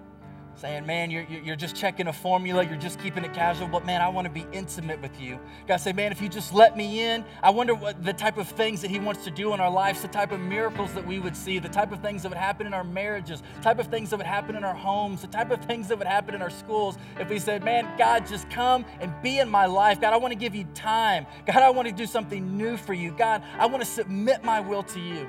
saying, 0.55 0.85
man, 0.85 1.11
you're, 1.11 1.23
you're 1.23 1.55
just 1.55 1.75
checking 1.75 2.07
a 2.07 2.13
formula, 2.13 2.63
you're 2.63 2.77
just 2.77 2.99
keeping 2.99 3.25
it 3.25 3.33
casual, 3.33 3.67
but 3.67 3.85
man, 3.85 4.01
I 4.01 4.07
want 4.07 4.25
to 4.25 4.31
be 4.31 4.45
intimate 4.53 5.01
with 5.01 5.19
you. 5.19 5.39
God 5.67 5.77
say, 5.77 5.91
man, 5.93 6.11
if 6.11 6.21
you 6.21 6.29
just 6.29 6.53
let 6.53 6.77
me 6.77 7.01
in, 7.01 7.25
I 7.41 7.49
wonder 7.49 7.73
what 7.73 8.03
the 8.03 8.13
type 8.13 8.37
of 8.37 8.47
things 8.47 8.81
that 8.81 8.89
He 8.89 8.99
wants 8.99 9.23
to 9.25 9.31
do 9.31 9.53
in 9.53 9.59
our 9.59 9.69
lives, 9.69 10.01
the 10.01 10.07
type 10.07 10.31
of 10.31 10.39
miracles 10.39 10.93
that 10.93 11.05
we 11.05 11.19
would 11.19 11.35
see, 11.35 11.59
the 11.59 11.69
type 11.69 11.91
of 11.91 12.01
things 12.01 12.21
that 12.21 12.29
would 12.29 12.37
happen 12.37 12.67
in 12.67 12.73
our 12.73 12.83
marriages, 12.83 13.41
the 13.57 13.61
type 13.61 13.79
of 13.79 13.87
things 13.87 14.09
that 14.11 14.17
would 14.17 14.25
happen 14.25 14.55
in 14.55 14.63
our 14.63 14.75
homes, 14.75 15.21
the 15.21 15.27
type 15.27 15.51
of 15.51 15.63
things 15.65 15.87
that 15.87 15.97
would 15.97 16.07
happen 16.07 16.35
in 16.35 16.41
our 16.41 16.51
schools. 16.51 16.97
If 17.19 17.29
we 17.29 17.39
said, 17.39 17.63
man, 17.63 17.97
God, 17.97 18.25
just 18.27 18.49
come 18.49 18.85
and 19.01 19.11
be 19.21 19.39
in 19.39 19.49
my 19.49 19.65
life. 19.65 19.99
God, 19.99 20.13
I 20.13 20.17
want 20.17 20.31
to 20.31 20.39
give 20.39 20.55
you 20.55 20.65
time. 20.73 21.25
God, 21.45 21.57
I 21.57 21.71
want 21.71 21.87
to 21.87 21.93
do 21.93 22.05
something 22.05 22.57
new 22.57 22.77
for 22.77 22.93
you. 22.93 23.11
God, 23.11 23.43
I 23.57 23.65
want 23.65 23.83
to 23.83 23.89
submit 23.89 24.43
my 24.43 24.59
will 24.59 24.83
to 24.83 24.99
you. 24.99 25.27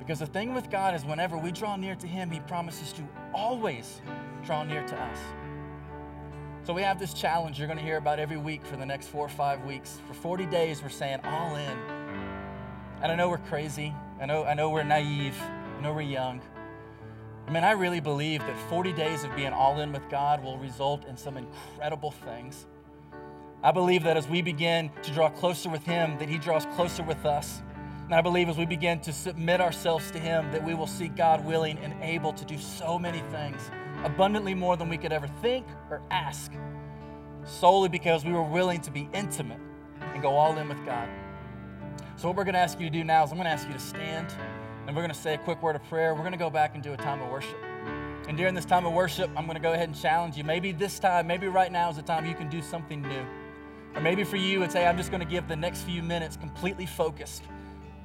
Because 0.00 0.18
the 0.18 0.26
thing 0.26 0.54
with 0.54 0.70
God 0.70 0.94
is, 0.96 1.04
whenever 1.04 1.38
we 1.38 1.52
draw 1.52 1.76
near 1.76 1.94
to 1.94 2.06
Him, 2.08 2.30
He 2.30 2.40
promises 2.40 2.92
to 2.94 3.02
always 3.32 4.00
draw 4.44 4.64
near 4.64 4.82
to 4.84 5.00
us. 5.00 5.18
So 6.64 6.74
we 6.74 6.82
have 6.82 6.98
this 6.98 7.14
challenge 7.14 7.58
you're 7.58 7.68
going 7.68 7.78
to 7.78 7.84
hear 7.84 7.98
about 7.98 8.18
every 8.18 8.36
week 8.36 8.64
for 8.64 8.76
the 8.76 8.86
next 8.86 9.08
four 9.08 9.24
or 9.24 9.28
five 9.28 9.64
weeks. 9.64 9.98
For 10.08 10.14
40 10.14 10.46
days, 10.46 10.82
we're 10.82 10.88
saying 10.88 11.20
all 11.24 11.54
in. 11.54 11.78
And 13.02 13.12
I 13.12 13.14
know 13.14 13.28
we're 13.28 13.38
crazy. 13.38 13.94
I 14.20 14.26
know, 14.26 14.44
I 14.44 14.54
know 14.54 14.70
we're 14.70 14.82
naive. 14.82 15.36
I 15.40 15.82
know 15.82 15.92
we're 15.92 16.00
young. 16.00 16.40
I 17.46 17.52
mean, 17.52 17.64
I 17.64 17.72
really 17.72 18.00
believe 18.00 18.40
that 18.40 18.56
40 18.68 18.92
days 18.92 19.24
of 19.24 19.34
being 19.36 19.52
all 19.52 19.80
in 19.80 19.92
with 19.92 20.08
God 20.08 20.42
will 20.42 20.58
result 20.58 21.04
in 21.06 21.16
some 21.16 21.36
incredible 21.36 22.10
things. 22.10 22.66
I 23.62 23.72
believe 23.72 24.04
that 24.04 24.16
as 24.16 24.26
we 24.28 24.40
begin 24.40 24.90
to 25.02 25.10
draw 25.12 25.28
closer 25.28 25.68
with 25.68 25.84
Him, 25.84 26.18
that 26.18 26.28
He 26.28 26.38
draws 26.38 26.64
closer 26.76 27.02
with 27.02 27.26
us. 27.26 27.62
And 28.10 28.16
I 28.16 28.22
believe 28.22 28.48
as 28.48 28.58
we 28.58 28.66
begin 28.66 28.98
to 29.02 29.12
submit 29.12 29.60
ourselves 29.60 30.10
to 30.10 30.18
Him, 30.18 30.50
that 30.50 30.64
we 30.64 30.74
will 30.74 30.88
see 30.88 31.06
God 31.06 31.44
willing 31.44 31.78
and 31.78 31.94
able 32.02 32.32
to 32.32 32.44
do 32.44 32.58
so 32.58 32.98
many 32.98 33.20
things, 33.30 33.70
abundantly 34.02 34.52
more 34.52 34.76
than 34.76 34.88
we 34.88 34.98
could 34.98 35.12
ever 35.12 35.28
think 35.40 35.64
or 35.90 36.02
ask, 36.10 36.50
solely 37.44 37.88
because 37.88 38.24
we 38.24 38.32
were 38.32 38.42
willing 38.42 38.80
to 38.80 38.90
be 38.90 39.08
intimate 39.14 39.60
and 40.00 40.20
go 40.20 40.30
all 40.30 40.58
in 40.58 40.68
with 40.68 40.84
God. 40.84 41.08
So, 42.16 42.26
what 42.26 42.36
we're 42.36 42.42
going 42.42 42.54
to 42.54 42.58
ask 42.58 42.80
you 42.80 42.86
to 42.86 42.92
do 42.92 43.04
now 43.04 43.22
is 43.22 43.30
I'm 43.30 43.36
going 43.36 43.44
to 43.44 43.52
ask 43.52 43.68
you 43.68 43.74
to 43.74 43.78
stand 43.78 44.26
and 44.88 44.96
we're 44.96 45.02
going 45.02 45.14
to 45.14 45.20
say 45.20 45.34
a 45.34 45.38
quick 45.38 45.62
word 45.62 45.76
of 45.76 45.84
prayer. 45.84 46.12
We're 46.12 46.22
going 46.22 46.32
to 46.32 46.36
go 46.36 46.50
back 46.50 46.74
and 46.74 46.82
do 46.82 46.92
a 46.92 46.96
time 46.96 47.22
of 47.22 47.30
worship. 47.30 47.58
And 48.26 48.36
during 48.36 48.56
this 48.56 48.64
time 48.64 48.86
of 48.86 48.92
worship, 48.92 49.30
I'm 49.36 49.44
going 49.44 49.54
to 49.54 49.62
go 49.62 49.72
ahead 49.72 49.88
and 49.88 49.96
challenge 49.96 50.36
you. 50.36 50.42
Maybe 50.42 50.72
this 50.72 50.98
time, 50.98 51.28
maybe 51.28 51.46
right 51.46 51.70
now 51.70 51.90
is 51.90 51.94
the 51.94 52.02
time 52.02 52.26
you 52.26 52.34
can 52.34 52.50
do 52.50 52.60
something 52.60 53.02
new. 53.02 53.24
Or 53.94 54.00
maybe 54.00 54.24
for 54.24 54.36
you, 54.36 54.64
it's, 54.64 54.74
hey, 54.74 54.88
I'm 54.88 54.96
just 54.96 55.12
going 55.12 55.22
to 55.22 55.28
give 55.28 55.46
the 55.46 55.54
next 55.54 55.82
few 55.82 56.02
minutes 56.02 56.36
completely 56.36 56.86
focused 56.86 57.44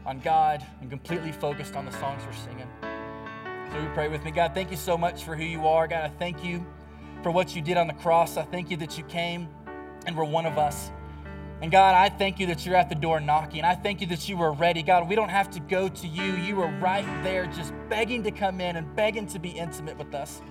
on 0.06 0.20
God 0.20 0.66
and 0.82 0.90
completely 0.90 1.32
focused 1.32 1.76
on 1.76 1.86
the 1.86 1.92
songs 1.92 2.24
we're 2.26 2.34
singing. 2.34 2.68
So 3.72 3.82
we 3.82 3.88
pray 3.94 4.08
with 4.08 4.24
me. 4.24 4.32
God, 4.32 4.54
thank 4.54 4.72
you 4.72 4.78
so 4.78 4.98
much 4.98 5.24
for 5.24 5.36
who 5.36 5.44
you 5.44 5.68
are. 5.68 5.88
God, 5.88 6.04
I 6.04 6.10
thank 6.10 6.44
you 6.44 6.66
for 7.24 7.32
what 7.32 7.56
you 7.56 7.62
did 7.62 7.78
on 7.78 7.88
the 7.88 7.94
cross. 7.94 8.38
I 8.38 8.44
thank 8.44 8.70
you 8.70 8.78
that 8.78 8.98
you 8.98 9.04
came 9.06 9.50
and 10.06 10.16
were 10.16 10.26
one 10.26 10.46
of 10.46 10.58
us. 10.58 10.92
And 11.62 11.72
God, 11.72 11.96
I 11.96 12.10
thank 12.10 12.40
you 12.40 12.48
that 12.48 12.66
you're 12.66 12.76
at 12.76 12.90
the 12.90 12.96
door 12.96 13.20
knocking. 13.20 13.64
I 13.64 13.76
thank 13.76 14.02
you 14.02 14.08
that 14.08 14.30
you 14.30 14.38
were 14.38 14.52
ready. 14.52 14.84
God, 14.84 15.10
we 15.10 15.16
don't 15.16 15.30
have 15.30 15.50
to 15.52 15.60
go 15.60 15.88
to 15.88 16.08
you. 16.08 16.36
You 16.36 16.58
were 16.58 16.68
right 16.68 17.06
there 17.24 17.48
just 17.48 17.74
begging 17.90 18.24
to 18.24 18.32
come 18.32 18.62
in 18.62 18.76
and 18.76 18.96
begging 18.96 19.26
to 19.28 19.40
be 19.40 19.50
intimate 19.50 19.98
with 19.98 20.14
us. 20.14 20.42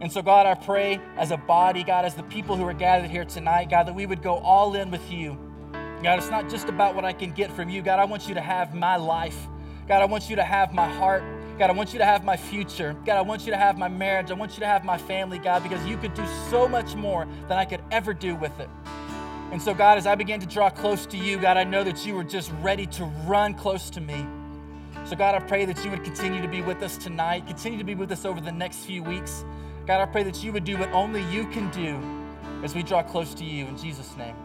And 0.00 0.10
so, 0.10 0.22
God, 0.22 0.46
I 0.46 0.54
pray 0.54 0.98
as 1.16 1.30
a 1.30 1.36
body, 1.36 1.84
God, 1.84 2.04
as 2.04 2.14
the 2.14 2.24
people 2.24 2.56
who 2.56 2.64
are 2.64 2.74
gathered 2.74 3.10
here 3.10 3.24
tonight, 3.24 3.70
God, 3.70 3.86
that 3.86 3.94
we 3.94 4.06
would 4.06 4.22
go 4.22 4.38
all 4.38 4.74
in 4.74 4.90
with 4.90 5.08
you. 5.12 5.38
God, 6.04 6.18
it's 6.18 6.28
not 6.28 6.50
just 6.50 6.68
about 6.68 6.94
what 6.94 7.06
I 7.06 7.14
can 7.14 7.32
get 7.32 7.50
from 7.50 7.70
you. 7.70 7.80
God, 7.80 7.98
I 7.98 8.04
want 8.04 8.28
you 8.28 8.34
to 8.34 8.40
have 8.42 8.74
my 8.74 8.96
life. 8.96 9.48
God, 9.88 10.02
I 10.02 10.04
want 10.04 10.28
you 10.28 10.36
to 10.36 10.44
have 10.44 10.74
my 10.74 10.86
heart. 10.86 11.24
God, 11.58 11.70
I 11.70 11.72
want 11.72 11.94
you 11.94 11.98
to 11.98 12.04
have 12.04 12.26
my 12.26 12.36
future. 12.36 12.94
God, 13.06 13.16
I 13.16 13.22
want 13.22 13.46
you 13.46 13.52
to 13.52 13.56
have 13.56 13.78
my 13.78 13.88
marriage. 13.88 14.30
I 14.30 14.34
want 14.34 14.52
you 14.52 14.60
to 14.60 14.66
have 14.66 14.84
my 14.84 14.98
family, 14.98 15.38
God, 15.38 15.62
because 15.62 15.82
you 15.86 15.96
could 15.96 16.12
do 16.12 16.26
so 16.50 16.68
much 16.68 16.94
more 16.94 17.26
than 17.48 17.56
I 17.56 17.64
could 17.64 17.80
ever 17.90 18.12
do 18.12 18.34
with 18.34 18.60
it. 18.60 18.68
And 19.50 19.62
so, 19.62 19.72
God, 19.72 19.96
as 19.96 20.06
I 20.06 20.14
began 20.14 20.40
to 20.40 20.46
draw 20.46 20.68
close 20.68 21.06
to 21.06 21.16
you, 21.16 21.38
God, 21.38 21.56
I 21.56 21.64
know 21.64 21.82
that 21.82 22.04
you 22.04 22.14
were 22.14 22.24
just 22.24 22.52
ready 22.60 22.84
to 22.84 23.04
run 23.26 23.54
close 23.54 23.88
to 23.88 24.02
me. 24.02 24.26
So, 25.06 25.16
God, 25.16 25.34
I 25.34 25.38
pray 25.38 25.64
that 25.64 25.82
you 25.86 25.90
would 25.90 26.04
continue 26.04 26.42
to 26.42 26.48
be 26.48 26.60
with 26.60 26.82
us 26.82 26.98
tonight, 26.98 27.46
continue 27.46 27.78
to 27.78 27.84
be 27.84 27.94
with 27.94 28.12
us 28.12 28.26
over 28.26 28.42
the 28.42 28.52
next 28.52 28.80
few 28.84 29.02
weeks. 29.02 29.42
God, 29.86 30.02
I 30.02 30.04
pray 30.04 30.22
that 30.24 30.44
you 30.44 30.52
would 30.52 30.64
do 30.64 30.76
what 30.76 30.90
only 30.90 31.22
you 31.32 31.46
can 31.46 31.70
do 31.70 31.98
as 32.62 32.74
we 32.74 32.82
draw 32.82 33.02
close 33.02 33.32
to 33.36 33.44
you. 33.44 33.64
In 33.64 33.78
Jesus' 33.78 34.14
name. 34.18 34.36